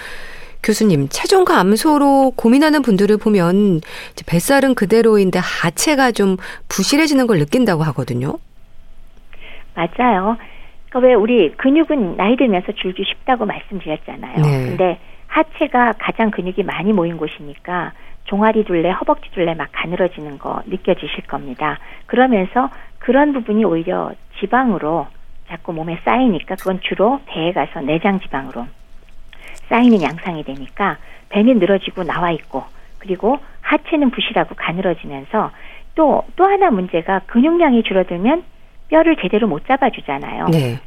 교수님, 0.64 1.08
체중 1.10 1.44
감소로 1.46 2.34
고민하는 2.36 2.82
분들을 2.82 3.18
보면 3.18 3.78
이제 4.12 4.26
뱃살은 4.28 4.76
그대로인데 4.76 5.40
하체가 5.40 6.12
좀 6.12 6.38
부실해지는 6.68 7.28
걸 7.28 7.40
느낀다고 7.40 7.84
하거든요. 7.84 8.38
맞아요. 9.74 10.38
그러니까 10.90 11.08
왜 11.08 11.14
우리 11.14 11.52
근육은 11.54 12.18
나이 12.18 12.36
들면서 12.36 12.74
줄기 12.74 13.04
쉽다고 13.06 13.46
말씀드렸잖아요. 13.46 14.42
네. 14.42 14.66
근데 14.68 15.00
하체가 15.28 15.94
가장 15.98 16.30
근육이 16.30 16.64
많이 16.64 16.92
모인 16.92 17.18
곳이니까 17.18 17.94
종아리 18.32 18.64
둘레, 18.64 18.90
허벅지 18.92 19.30
둘레 19.32 19.56
막 19.56 19.68
가늘어지는 19.74 20.40
거 20.40 20.62
느껴지실 20.66 21.28
겁니다. 21.28 21.80
그러면서 22.06 22.70
그런 23.00 23.34
부분이 23.34 23.66
오히려 23.66 24.14
지방으로 24.40 25.08
자꾸 25.50 25.74
몸에 25.74 26.00
쌓이니까 26.06 26.56
그건 26.56 26.80
주로 26.80 27.20
배에 27.26 27.52
가서 27.52 27.82
내장 27.82 28.22
지방으로 28.22 28.68
쌓이는 29.68 30.02
양상이 30.02 30.46
되니까 30.46 30.98
배는 31.28 31.60
늘어지고 31.60 32.06
나와 32.06 32.32
있고 32.32 32.64
그리고 33.00 33.38
하체는 33.62 34.12
부실하고 34.12 34.56
가늘어지면서 34.56 35.52
또 35.96 36.24
또 36.38 36.46
하나 36.46 36.72
문제가 36.72 37.20
근육량이 37.28 37.84
줄어들면 37.84 38.44
뼈를 38.88 39.18
제대로 39.18 39.48
못 39.48 39.68
잡아주잖아요. 39.68 40.48
네. 40.48 40.80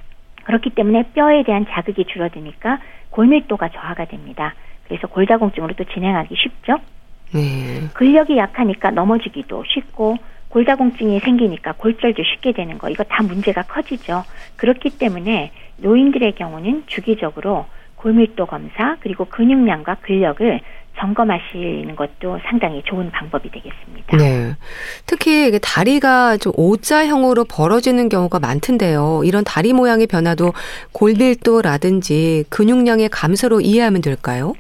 그렇기 0.45 0.71
때문에 0.71 1.11
뼈에 1.15 1.43
대한 1.43 1.67
자극이 1.69 2.07
줄어드니까 2.07 2.79
골밀도가 3.11 3.69
저하가 3.69 4.07
됩니다. 4.07 4.55
그래서 4.89 5.07
골다공증으로 5.09 5.75
또 5.75 5.85
진행하기 5.85 6.35
쉽죠. 6.37 6.79
네. 7.35 7.89
근력이 7.95 8.37
약하니까 8.37 8.91
넘어지기도 8.91 9.65
쉽고 9.67 10.17
골다공증이 10.49 11.19
생기니까 11.21 11.73
골절도 11.73 12.23
쉽게 12.23 12.53
되는 12.53 12.79
거 12.79 12.89
이거 12.89 13.03
다 13.03 13.25
문제가 13.25 13.63
커지죠. 13.63 14.25
그렇기 14.57 14.99
때문에 14.99 15.51
노인들의 15.79 16.37
경우는 16.37 16.85
주기적으로 16.87 17.67
골밀도 17.97 18.47
검사 18.47 18.97
그리고 19.01 19.25
근육량과 19.25 19.97
근력을 20.03 20.61
점검하시는 20.97 21.97
것도 21.97 22.39
상당히 22.45 22.83
좋은 22.85 23.11
방법이 23.11 23.51
되겠습니다. 23.51 24.17
네. 24.17 24.55
특히 25.07 25.59
다리가 25.61 26.37
좀 26.37 26.53
O자형으로 26.55 27.45
벌어지는 27.45 28.09
경우가 28.09 28.39
많던데요. 28.39 29.23
이런 29.25 29.43
다리 29.43 29.73
모양의 29.73 30.07
변화도 30.07 30.53
골밀도라든지 30.93 32.45
근육량의 32.49 33.09
감소로 33.09 33.61
이해하면 33.61 34.03
될까요? 34.03 34.55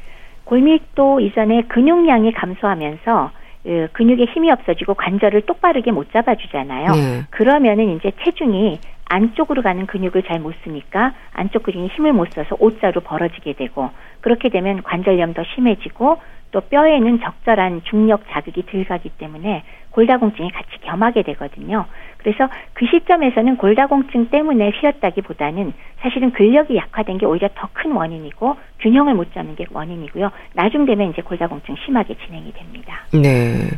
골밀도 0.44 1.20
이전에 1.20 1.62
근육량이 1.62 2.32
감소하면서 2.32 3.30
그 3.64 3.88
근육에 3.92 4.26
힘이 4.26 4.50
없어지고 4.50 4.94
관절을 4.94 5.42
똑바르게 5.42 5.90
못 5.90 6.12
잡아주잖아요. 6.12 6.92
네. 6.92 7.22
그러면은 7.30 7.96
이제 7.96 8.12
체중이 8.22 8.78
안쪽으로 9.06 9.62
가는 9.62 9.86
근육을 9.86 10.22
잘 10.24 10.38
못 10.40 10.54
쓰니까 10.64 11.14
안쪽 11.32 11.62
근육이 11.62 11.88
힘을 11.88 12.12
못 12.12 12.30
써서 12.32 12.56
O자로 12.58 13.00
벌어지게 13.00 13.54
되고 13.54 13.90
그렇게 14.20 14.48
되면 14.50 14.82
관절염 14.82 15.32
더 15.34 15.42
심해지고 15.54 16.18
또 16.50 16.60
뼈에는 16.60 17.20
적절한 17.20 17.82
중력 17.84 18.22
자극이 18.30 18.66
들어가기 18.66 19.10
때문에 19.18 19.64
골다공증이 19.90 20.50
같이 20.52 20.78
겸하게 20.82 21.22
되거든요. 21.22 21.86
그래서 22.24 22.48
그 22.72 22.86
시점에서는 22.86 23.58
골다공증 23.58 24.30
때문에 24.30 24.70
휘었다기보다는 24.80 25.74
사실은 26.00 26.32
근력이 26.32 26.74
약화된 26.76 27.18
게 27.18 27.26
오히려 27.26 27.48
더 27.54 27.68
큰 27.74 27.92
원인이고 27.92 28.56
균형을 28.80 29.14
못 29.14 29.34
잡는 29.34 29.56
게 29.56 29.66
원인이고요. 29.70 30.30
나중 30.54 30.86
되면 30.86 31.10
이제 31.10 31.20
골다공증 31.20 31.76
심하게 31.84 32.14
진행이 32.24 32.52
됩니다. 32.54 33.04
네. 33.12 33.68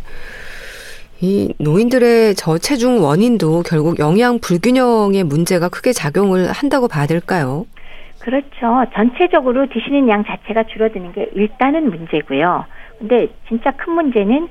이 1.20 1.52
노인들의 1.58 2.34
저체중 2.36 3.02
원인도 3.02 3.62
결국 3.64 3.98
영양 3.98 4.38
불균형의 4.38 5.24
문제가 5.24 5.68
크게 5.68 5.92
작용을 5.92 6.52
한다고 6.52 6.86
봐야 6.88 7.06
될까요? 7.06 7.66
그렇죠. 8.20 8.84
전체적으로 8.94 9.66
드시는 9.68 10.08
양 10.08 10.24
자체가 10.24 10.64
줄어드는 10.64 11.12
게 11.12 11.30
일단은 11.34 11.90
문제고요. 11.90 12.64
근데 12.98 13.28
진짜 13.48 13.70
큰 13.72 13.94
문제는 13.94 14.48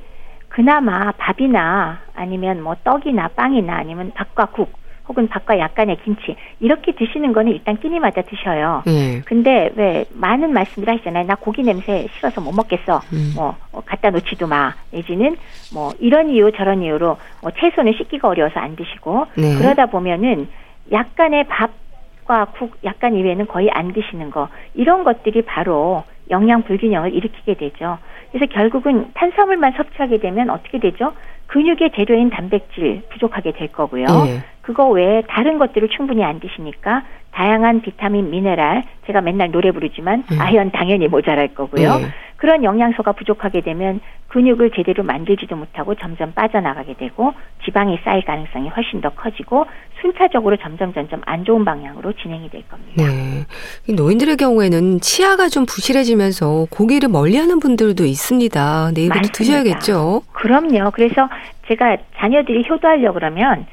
그나마 0.55 1.11
밥이나 1.11 1.99
아니면 2.15 2.63
뭐 2.63 2.77
떡이나 2.81 3.27
빵이나 3.35 3.75
아니면 3.75 4.13
밥과 4.15 4.45
국 4.45 4.71
혹은 5.05 5.27
밥과 5.27 5.59
약간의 5.59 5.97
김치 6.05 6.37
이렇게 6.61 6.93
드시는 6.93 7.33
거는 7.33 7.51
일단 7.51 7.77
끼니마다 7.77 8.21
드셔요. 8.21 8.81
네. 8.85 9.21
근데 9.25 9.69
왜 9.75 10.05
많은 10.13 10.53
말씀들 10.53 10.91
하시잖아요. 10.93 11.27
나 11.27 11.35
고기 11.35 11.61
냄새 11.61 12.07
싫어서 12.15 12.39
못 12.39 12.53
먹겠어. 12.55 13.01
음. 13.11 13.33
뭐 13.35 13.57
어, 13.73 13.81
갖다 13.85 14.11
놓지도 14.11 14.47
마. 14.47 14.73
내지는 14.91 15.35
뭐 15.73 15.91
이런 15.99 16.29
이유 16.29 16.49
저런 16.55 16.81
이유로 16.83 17.17
뭐 17.41 17.51
채소는 17.51 17.91
씻기가 17.97 18.29
어려워서 18.29 18.57
안 18.61 18.77
드시고 18.77 19.27
네. 19.35 19.57
그러다 19.57 19.87
보면은 19.87 20.47
약간의 20.89 21.47
밥과 21.49 22.45
국 22.57 22.77
약간 22.85 23.13
이외에는 23.13 23.47
거의 23.47 23.69
안 23.71 23.91
드시는 23.91 24.31
거 24.31 24.47
이런 24.73 25.03
것들이 25.03 25.41
바로 25.41 26.05
영양 26.29 26.63
불균형을 26.63 27.13
일으키게 27.13 27.55
되죠. 27.55 27.97
그래서 28.31 28.45
결국은 28.51 29.11
탄수화물만 29.13 29.73
섭취하게 29.73 30.19
되면 30.19 30.49
어떻게 30.49 30.79
되죠? 30.79 31.13
근육의 31.47 31.91
재료인 31.95 32.29
단백질 32.29 33.03
부족하게 33.09 33.51
될 33.51 33.71
거고요. 33.71 34.05
예. 34.27 34.43
그거 34.61 34.89
외에 34.89 35.21
다른 35.27 35.59
것들을 35.59 35.89
충분히 35.89 36.23
안 36.23 36.39
드시니까 36.39 37.03
다양한 37.35 37.81
비타민, 37.81 38.31
미네랄, 38.31 38.83
제가 39.07 39.19
맨날 39.19 39.51
노래 39.51 39.71
부르지만 39.71 40.23
음. 40.31 40.39
아연 40.39 40.71
당연히 40.71 41.09
모자랄 41.09 41.53
거고요. 41.53 41.99
예. 42.01 42.05
그런 42.37 42.63
영양소가 42.63 43.11
부족하게 43.11 43.61
되면 43.61 43.99
근육을 44.29 44.71
제대로 44.75 45.03
만들지도 45.03 45.55
못하고 45.55 45.95
점점 45.95 46.33
빠져나가게 46.33 46.93
되고 46.95 47.33
지방이 47.63 47.97
쌓일 48.03 48.23
가능성이 48.23 48.69
훨씬 48.69 49.01
더 49.01 49.09
커지고 49.09 49.65
순차적으로 50.01 50.57
점점 50.57 50.93
점점 50.93 51.21
안 51.25 51.43
좋은 51.43 51.65
방향으로 51.65 52.13
진행이 52.13 52.49
될 52.49 52.63
겁니다. 52.67 53.03
네. 53.03 53.45
이 53.87 53.93
노인들의 53.93 54.37
경우에는 54.37 55.01
치아가 55.01 55.47
좀 55.47 55.65
부실해지면서 55.65 56.67
고기를 56.69 57.09
멀리하는 57.09 57.59
분들도 57.59 58.05
있습니다. 58.05 58.85
근데 58.87 59.01
이것도 59.01 59.15
많습니다. 59.15 59.37
드셔야겠죠. 59.37 60.21
그럼요. 60.31 60.91
그래서 60.91 61.29
제가 61.67 61.97
자녀들이 62.17 62.65
효도하려 62.69 63.09
고 63.09 63.13
그러면 63.13 63.65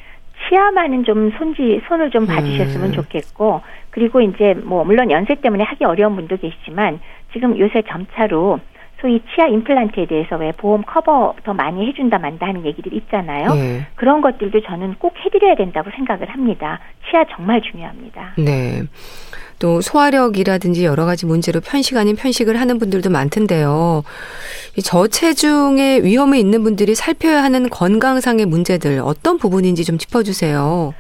치아만은 0.53 1.05
좀 1.05 1.33
손지 1.39 1.81
손을 1.89 2.11
좀 2.11 2.27
봐주셨으면 2.27 2.91
음. 2.91 2.93
좋겠고 2.93 3.63
그리고 3.91 4.21
이제 4.21 4.55
뭐 4.63 4.85
물론 4.85 5.11
연세 5.11 5.35
때문에 5.35 5.65
하기 5.65 5.85
어려운 5.87 6.15
분도 6.15 6.37
계시지만 6.37 7.01
지금 7.33 7.59
요새 7.59 7.83
점차로 7.89 8.61
소위 9.01 9.21
치아 9.35 9.47
임플란트에 9.47 10.07
대해서 10.07 10.37
왜 10.37 10.53
보험 10.53 10.83
커버 10.83 11.35
더 11.43 11.55
많이 11.55 11.87
해준다 11.89 12.19
만다 12.19 12.47
하는 12.47 12.65
얘기들 12.67 12.93
있잖아요. 12.93 13.55
네. 13.55 13.87
그런 13.97 14.21
것들도 14.21 14.61
저는 14.61 14.95
꼭 14.99 15.15
해드려야 15.19 15.57
된다고 15.57 15.91
생각을 15.91 16.29
합니다. 16.29 16.79
치아 17.09 17.25
정말 17.35 17.63
중요합니다. 17.63 18.35
네. 18.37 18.83
또 19.63 19.81
소화력이라든지 19.81 20.85
여러 20.85 21.05
가지 21.07 21.25
문제로 21.25 21.61
편식 21.61 21.97
아닌 21.97 22.17
편식을 22.17 22.61
하는 22.61 22.81
분들도 22.81 23.11
많던데요. 23.11 24.03
이 24.77 24.83
저체중의 24.83 26.05
위험이 26.05 26.41
있는 26.41 26.65
분들이 26.65 26.97
살펴야 26.97 27.45
하는 27.45 27.69
건강상의 27.71 28.47
문제들 28.47 29.01
어떤 29.05 29.39
부분인지 29.39 29.85
좀 29.85 29.99
짚어주세요. 29.99 30.93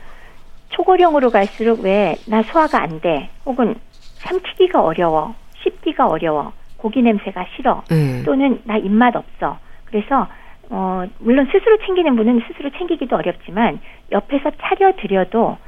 초고령으로 0.68 1.30
갈수록 1.30 1.80
왜 1.80 2.16
나 2.26 2.42
소화가 2.44 2.80
안 2.80 3.00
돼, 3.00 3.30
혹은 3.44 3.74
삼키기가 4.18 4.80
어려워, 4.80 5.34
씹기가 5.64 6.06
어려워, 6.06 6.52
고기 6.76 7.02
냄새가 7.02 7.46
싫어, 7.56 7.82
네. 7.90 8.22
또는 8.22 8.60
나 8.62 8.76
입맛 8.76 9.16
없어. 9.16 9.58
그래서 9.86 10.28
어 10.70 11.04
물론 11.18 11.46
스스로 11.52 11.78
챙기는 11.84 12.14
분은 12.14 12.42
스스로 12.46 12.70
챙기기도 12.78 13.16
어렵지만 13.16 13.80
옆에서 14.12 14.52
차려 14.62 14.92
드려도 15.02 15.58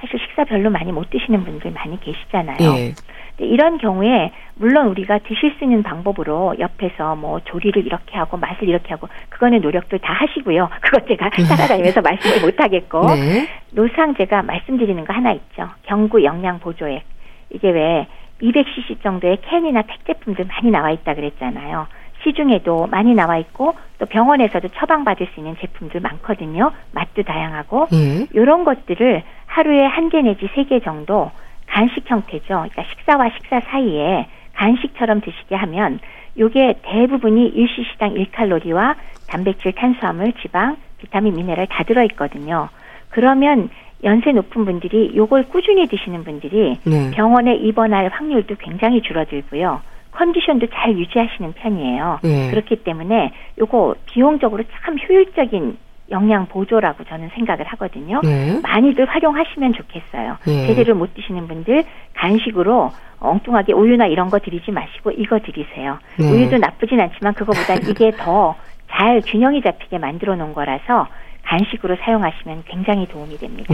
사실 0.00 0.18
식사 0.18 0.44
별로 0.44 0.70
많이 0.70 0.92
못 0.92 1.10
드시는 1.10 1.44
분들 1.44 1.72
많이 1.72 2.00
계시잖아요. 2.00 2.56
예. 2.60 2.94
이런 3.38 3.78
경우에 3.78 4.30
물론 4.54 4.88
우리가 4.88 5.18
드실 5.18 5.54
수 5.58 5.64
있는 5.64 5.82
방법으로 5.82 6.56
옆에서 6.58 7.16
뭐 7.16 7.40
조리를 7.40 7.86
이렇게 7.86 8.16
하고 8.16 8.36
맛을 8.36 8.68
이렇게 8.68 8.90
하고 8.90 9.08
그거는 9.28 9.60
노력도 9.60 9.98
다 9.98 10.12
하시고요. 10.12 10.68
그것 10.80 11.06
제가 11.06 11.30
따라다니면서 11.30 12.00
말씀을 12.02 12.40
못 12.44 12.60
하겠고 12.60 13.14
네. 13.14 13.48
노상 13.72 14.14
제가 14.14 14.42
말씀드리는 14.42 15.04
거 15.04 15.12
하나 15.12 15.32
있죠. 15.32 15.68
경구 15.84 16.24
영양 16.24 16.58
보조액. 16.60 17.02
이게 17.50 17.70
왜 17.70 18.06
200cc 18.42 19.02
정도의 19.02 19.38
캔이나 19.42 19.82
팩 19.82 20.04
제품들 20.06 20.46
많이 20.46 20.70
나와 20.70 20.90
있다 20.90 21.14
그랬잖아요. 21.14 21.86
시중에도 22.22 22.86
많이 22.90 23.14
나와 23.14 23.38
있고 23.38 23.74
또 23.98 24.06
병원에서도 24.06 24.68
처방받을 24.68 25.28
수 25.34 25.40
있는 25.40 25.56
제품들 25.60 26.00
많거든요. 26.00 26.72
맛도 26.92 27.22
다양하고 27.22 27.88
예. 27.92 28.26
이런 28.32 28.64
것들을 28.64 29.22
하루에 29.46 29.84
한 29.86 30.08
개 30.10 30.22
내지 30.22 30.48
세 30.54 30.64
개 30.64 30.80
정도 30.80 31.30
간식 31.66 32.08
형태죠. 32.10 32.46
그러니까 32.46 32.82
식사와 32.90 33.30
식사 33.36 33.60
사이에 33.60 34.26
간식처럼 34.54 35.20
드시게 35.20 35.54
하면 35.54 36.00
요게 36.38 36.80
대부분이 36.82 37.46
일시시당 37.48 38.14
1칼로리와 38.14 38.96
단백질, 39.28 39.72
탄수화물, 39.72 40.32
지방, 40.42 40.76
비타민, 40.98 41.34
미네랄 41.36 41.66
다 41.68 41.84
들어 41.84 42.02
있거든요. 42.04 42.68
그러면 43.10 43.70
연세 44.04 44.32
높은 44.32 44.64
분들이 44.64 45.12
요걸 45.14 45.48
꾸준히 45.48 45.86
드시는 45.86 46.24
분들이 46.24 46.78
네. 46.84 47.10
병원에 47.12 47.54
입원할 47.54 48.08
확률도 48.08 48.56
굉장히 48.58 49.02
줄어들고요. 49.02 49.80
컨디션도 50.12 50.68
잘 50.72 50.96
유지하시는 50.96 51.52
편이에요. 51.54 52.20
예. 52.24 52.50
그렇기 52.50 52.76
때문에 52.84 53.32
요거 53.58 53.96
비용적으로 54.06 54.62
참 54.84 54.96
효율적인 54.98 55.78
영양 56.10 56.46
보조라고 56.46 57.04
저는 57.04 57.30
생각을 57.34 57.64
하거든요. 57.66 58.20
네. 58.24 58.58
많이들 58.62 59.04
활용하시면 59.04 59.74
좋겠어요. 59.74 60.38
예. 60.48 60.66
제대로 60.66 60.94
못 60.96 61.14
드시는 61.14 61.46
분들 61.46 61.84
간식으로 62.14 62.90
엉뚱하게 63.20 63.74
우유나 63.74 64.06
이런 64.06 64.28
거 64.28 64.38
드리지 64.40 64.72
마시고 64.72 65.12
이거 65.12 65.38
드리세요. 65.38 65.98
네. 66.18 66.28
우유도 66.30 66.58
나쁘진 66.58 67.00
않지만 67.00 67.34
그거보단 67.34 67.78
이게 67.88 68.10
더 68.10 68.56
잘 68.90 69.22
균형이 69.24 69.62
잡히게 69.62 69.98
만들어 69.98 70.36
놓은 70.36 70.52
거라서 70.52 71.06
간식으로 71.44 71.96
사용하시면 72.04 72.64
굉장히 72.66 73.06
도움이 73.06 73.38
됩니다. 73.38 73.72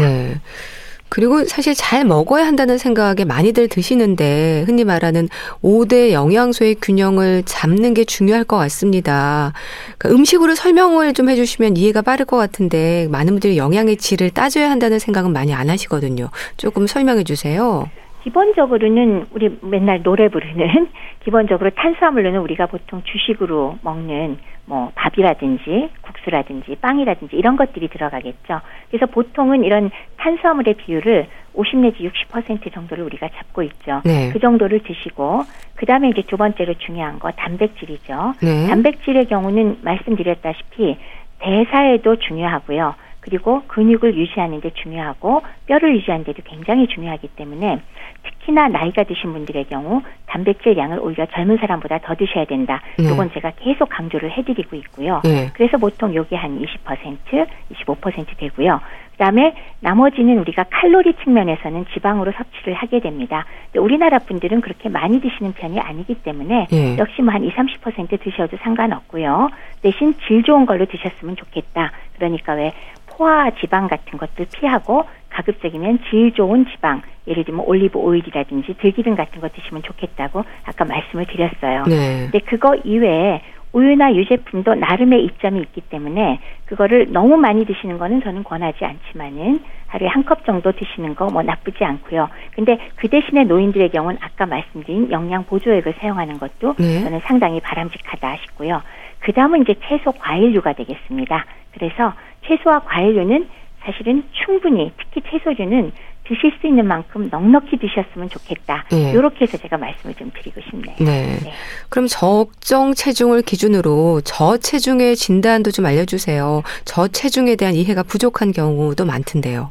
네. 1.07 1.17
그리고 1.17 1.45
사실 1.45 1.75
잘 1.75 2.05
먹어야 2.05 2.47
한다는 2.47 2.79
생각에 2.79 3.25
많이들 3.25 3.69
드시는데 3.69 4.65
흔히 4.67 4.85
말하는 4.85 5.29
5대 5.63 6.13
영양소의 6.13 6.77
균형을 6.83 7.43
잡는 7.45 7.95
게 7.95 8.05
중요할 8.05 8.45
것 8.45 8.57
같습니다. 8.57 9.53
그러니까 9.99 10.19
음식으로 10.19 10.55
설명을 10.55 11.15
좀 11.15 11.31
해주시면 11.31 11.77
이해가 11.77 12.03
빠를 12.03 12.27
것 12.27 12.37
같은데 12.37 13.09
많은 13.11 13.35
분들이 13.35 13.57
영양의 13.57 13.97
질을 13.97 14.31
따져야 14.31 14.71
한다는 14.71 14.99
생각은 14.99 15.33
많이 15.33 15.55
안 15.55 15.71
하시거든요. 15.71 16.29
조금 16.57 16.87
설명해 16.87 17.25
주세요. 17.25 17.89
기본적으로는 18.25 19.27
우리 19.31 19.57
맨날 19.63 20.03
노래 20.03 20.29
부르는 20.29 20.89
기본적으로 21.25 21.71
탄수화물로는 21.71 22.41
우리가 22.41 22.67
보통 22.67 23.03
주식으로 23.05 23.79
먹는 23.83 24.39
뭐 24.67 24.91
밥이라든지 24.95 25.91
국수라든지 26.03 26.77
빵이라든지 26.81 27.37
이런 27.37 27.57
것들이 27.57 27.89
들어가겠죠. 27.89 28.61
그래서 28.91 29.07
보통은 29.07 29.65
이런 29.65 29.91
탄수화물의 30.19 30.75
비율을 30.75 31.29
50 31.55 31.79
내지 31.79 32.09
60% 32.09 32.73
정도를 32.73 33.05
우리가 33.05 33.29
잡고 33.29 33.63
있죠. 33.63 34.03
네. 34.05 34.31
그 34.33 34.41
정도를 34.41 34.81
드시고 34.81 35.45
그다음에 35.77 36.11
이제 36.11 36.23
두 36.23 36.37
번째로 36.37 36.75
중요한 36.75 37.19
거 37.19 37.31
단백질이죠. 37.31 38.35
네. 38.43 38.67
단백질의 38.69 39.27
경우는 39.27 39.79
말씀드렸다시피 39.83 40.99
대사에도 41.39 42.17
중요하고요. 42.17 42.95
그리고 43.27 43.63
근육을 43.67 44.17
유지하는 44.17 44.61
데 44.61 44.71
중요하고 44.71 45.43
뼈를 45.67 45.97
유지하는 45.97 46.25
데도 46.25 46.43
굉장히 46.45 46.87
중요하기 46.87 47.29
때문에 47.35 47.81
특히나 48.23 48.69
나이가 48.69 49.03
드신 49.03 49.33
분들의 49.33 49.65
경우 49.65 50.01
단백질 50.27 50.77
양을 50.77 51.01
오히려 51.01 51.27
젊은 51.27 51.57
사람보다 51.59 51.99
더 51.99 52.15
드셔야 52.15 52.45
된다. 52.45 52.81
네. 52.99 53.05
이건 53.05 53.33
제가 53.33 53.51
계속 53.57 53.89
강조를 53.89 54.31
해드리고 54.31 54.77
있고요. 54.77 55.21
네. 55.25 55.51
그래서 55.55 55.77
보통 55.77 56.15
여기 56.15 56.37
한 56.37 56.57
20%, 56.61 57.47
25% 57.73 58.27
되고요. 58.39 58.81
그다음에 59.17 59.55
나머지는 59.81 60.39
우리가 60.39 60.65
칼로리 60.71 61.15
측면에서는 61.23 61.87
지방으로 61.95 62.33
섭취를 62.33 62.75
하게 62.75 63.01
됩니다. 63.01 63.47
우리나라 63.77 64.19
분들은 64.19 64.61
그렇게 64.61 64.89
많이 64.89 65.21
드시는 65.21 65.53
편이 65.53 65.81
아니기 65.81 66.15
때문에 66.17 66.67
네. 66.71 66.97
역시 66.99 67.23
뭐 67.23 67.37
한 67.37 67.45
2, 67.45 67.51
30% 67.51 68.21
드셔도 68.23 68.57
상관없고요. 68.63 69.51
대신 69.83 70.15
질 70.27 70.43
좋은 70.43 70.65
걸로 70.65 70.87
드셨으면 70.87 71.37
좋겠다. 71.37 71.93
그러니까 72.17 72.55
왜 72.55 72.73
포화 73.07 73.51
지방 73.61 73.89
같은 73.89 74.19
것들 74.19 74.47
피하고 74.55 75.05
가급적이면 75.31 75.99
질 76.09 76.33
좋은 76.33 76.65
지방, 76.71 77.03
예를 77.27 77.45
들면 77.45 77.65
올리브 77.67 77.99
오일이라든지 77.99 78.75
들기름 78.79 79.17
같은 79.17 79.41
거 79.41 79.49
드시면 79.49 79.83
좋겠다고 79.83 80.45
아까 80.65 80.85
말씀을 80.85 81.27
드렸어요. 81.27 81.85
네. 81.85 82.29
근데 82.31 82.39
그거 82.39 82.75
이외에 82.85 83.43
우유나 83.77 84.15
유제품도 84.15 84.75
나름의 84.75 85.23
이점이 85.25 85.61
있기 85.61 85.83
때문에 85.83 86.41
그거를 86.65 87.13
너무 87.13 87.37
많이 87.37 87.67
드시는 87.67 87.99
거는 87.99 88.23
저는 88.23 88.43
권하지 88.43 88.83
않지만은 88.87 89.61
하루에 89.87 90.09
한 90.09 90.25
컵 90.25 90.47
정도 90.47 90.73
드시는 90.73 91.15
거 91.15 91.27
뭐 91.29 91.43
나쁘지 91.43 91.85
않고요. 91.85 92.29
근데 92.55 92.79
그 92.97 93.09
대신에 93.09 93.45
노인들의 93.45 93.91
경우는 93.91 94.19
아까 94.23 94.47
말씀드린 94.47 95.11
영양 95.13 95.45
보조액을 95.45 95.95
사용하는 96.01 96.39
것도 96.39 96.75
네. 96.79 97.03
저는 97.03 97.21
상당히 97.25 97.61
바람직하다 97.61 98.37
싶고요. 98.47 98.81
그 99.21 99.33
다음은 99.33 99.63
이제 99.63 99.75
채소 99.87 100.13
과일류가 100.13 100.73
되겠습니다. 100.73 101.45
그래서 101.73 102.15
채소와 102.47 102.81
과일류는 102.81 103.47
사실은 103.81 104.25
충분히 104.33 104.91
특히 104.99 105.21
채소류는 105.31 105.93
드실 106.29 106.53
수 106.61 106.67
있는 106.67 106.87
만큼 106.87 107.29
넉넉히 107.31 107.79
드셨으면 107.79 108.29
좋겠다. 108.29 108.85
네. 108.91 109.13
이렇게 109.13 109.43
해서 109.43 109.57
제가 109.57 109.77
말씀을 109.77 110.15
좀 110.15 110.31
드리고 110.35 110.61
싶네요. 110.63 110.97
네. 110.99 111.39
네. 111.43 111.53
그럼 111.89 112.07
적정 112.09 112.95
체중을 112.95 113.43
기준으로 113.43 114.21
저체중의 114.23 115.17
진단도 115.17 115.71
좀 115.71 115.87
알려주세요. 115.87 116.63
저체중에 116.85 117.57
대한 117.57 117.75
이해가 117.75 118.03
부족한 118.03 118.53
경우도 118.53 119.05
많던데요. 119.05 119.71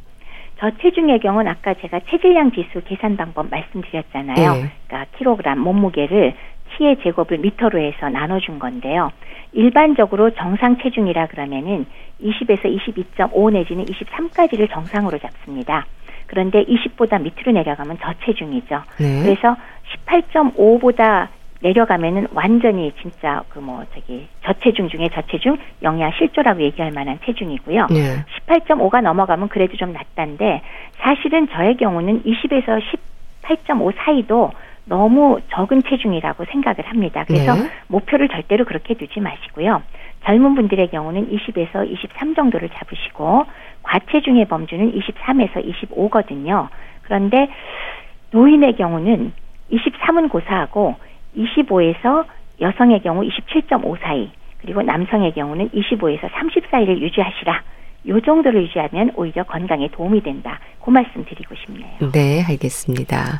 저체중의 0.59 1.19
경우는 1.19 1.51
아까 1.51 1.73
제가 1.73 1.99
체질량 2.09 2.51
지수 2.53 2.81
계산 2.85 3.17
방법 3.17 3.49
말씀드렸잖아요. 3.49 4.53
네. 4.53 4.71
그러니까 4.87 5.17
킬로그램 5.17 5.59
몸무게를 5.59 6.33
키의 6.77 6.97
제곱을 7.03 7.39
미터로 7.39 7.79
해서 7.79 8.09
나눠준 8.09 8.59
건데요. 8.59 9.11
일반적으로 9.51 10.31
정상 10.31 10.77
체중이라 10.81 11.27
그러면은 11.27 11.85
20에서 12.21 12.63
22.5 12.63 13.51
내지는 13.51 13.85
23까지를 13.85 14.69
정상으로 14.71 15.17
잡습니다. 15.19 15.85
그런데 16.27 16.63
20보다 16.65 17.21
밑으로 17.21 17.51
내려가면 17.51 17.97
저체중이죠. 17.99 18.81
네. 18.99 19.23
그래서 19.23 19.55
18.5보다 20.07 21.27
내려가면은 21.61 22.27
완전히 22.33 22.91
진짜 23.01 23.43
그 23.49 23.59
뭐 23.59 23.83
저기 23.95 24.27
저체중 24.43 24.89
중에 24.89 25.09
저체중 25.09 25.57
영양 25.81 26.11
실조라고 26.11 26.61
얘기할 26.61 26.91
만한 26.91 27.17
체중이고요. 27.25 27.87
네. 27.89 28.23
18.5가 28.47 29.01
넘어가면 29.01 29.47
그래도 29.49 29.75
좀 29.75 29.91
낫단데 29.93 30.61
사실은 30.97 31.47
저의 31.49 31.75
경우는 31.77 32.23
20에서 32.23 32.79
18.5 33.41 33.93
사이도 33.97 34.51
너무 34.85 35.39
적은 35.51 35.81
체중이라고 35.89 36.45
생각을 36.45 36.85
합니다. 36.85 37.23
그래서 37.25 37.55
네. 37.55 37.69
목표를 37.87 38.29
절대로 38.29 38.65
그렇게 38.65 38.93
두지 38.93 39.19
마시고요. 39.19 39.81
젊은 40.25 40.55
분들의 40.55 40.89
경우는 40.89 41.29
20에서 41.29 41.89
23 41.89 42.35
정도를 42.35 42.69
잡으시고 42.69 43.45
과체중의 43.83 44.45
범주는 44.45 44.91
23에서 44.91 45.63
25거든요. 45.63 46.67
그런데 47.03 47.47
노인의 48.31 48.75
경우는 48.75 49.31
23은 49.71 50.29
고사하고 50.29 50.95
25에서 51.37 52.25
여성의 52.59 53.01
경우 53.01 53.21
27.5 53.21 53.99
사이 54.01 54.31
그리고 54.59 54.81
남성의 54.81 55.33
경우는 55.33 55.69
25에서 55.69 56.29
30 56.31 56.65
사이를 56.71 57.01
유지하시라. 57.01 57.61
요 58.07 58.19
정도를 58.19 58.63
유지하면 58.63 59.11
오히려 59.15 59.43
건강에 59.43 59.87
도움이 59.89 60.21
된다. 60.21 60.59
그 60.83 60.89
말씀 60.89 61.25
드리고 61.25 61.55
싶네요. 61.55 62.11
네, 62.11 62.43
알겠습니다. 62.47 63.39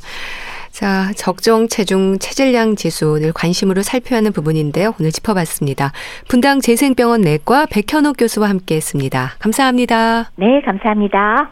자, 0.76 1.14
적정 1.16 1.70
체중 1.70 2.20
체질량 2.20 2.76
지수를 2.76 3.32
관심으로 3.32 3.82
살펴야 3.82 4.18
하는 4.18 4.34
부분인데요. 4.34 4.94
오늘 5.00 5.14
짚어봤습니다. 5.14 5.94
분당 6.28 6.60
재생병원 6.60 7.22
내과 7.22 7.68
백현옥 7.68 8.18
교수와 8.20 8.50
함께했습니다. 8.50 9.36
감사합니다. 9.40 10.32
네, 10.36 10.62
감사합니다. 10.66 11.50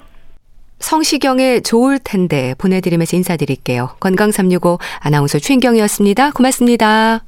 성시경의 0.80 1.62
좋을 1.62 2.00
텐데 2.04 2.54
보내드리면서 2.58 3.16
인사드릴게요. 3.16 3.96
건강365 4.02 4.78
아나운서 5.00 5.40
최인경이었습니다. 5.40 6.32
고맙습니다. 6.32 7.24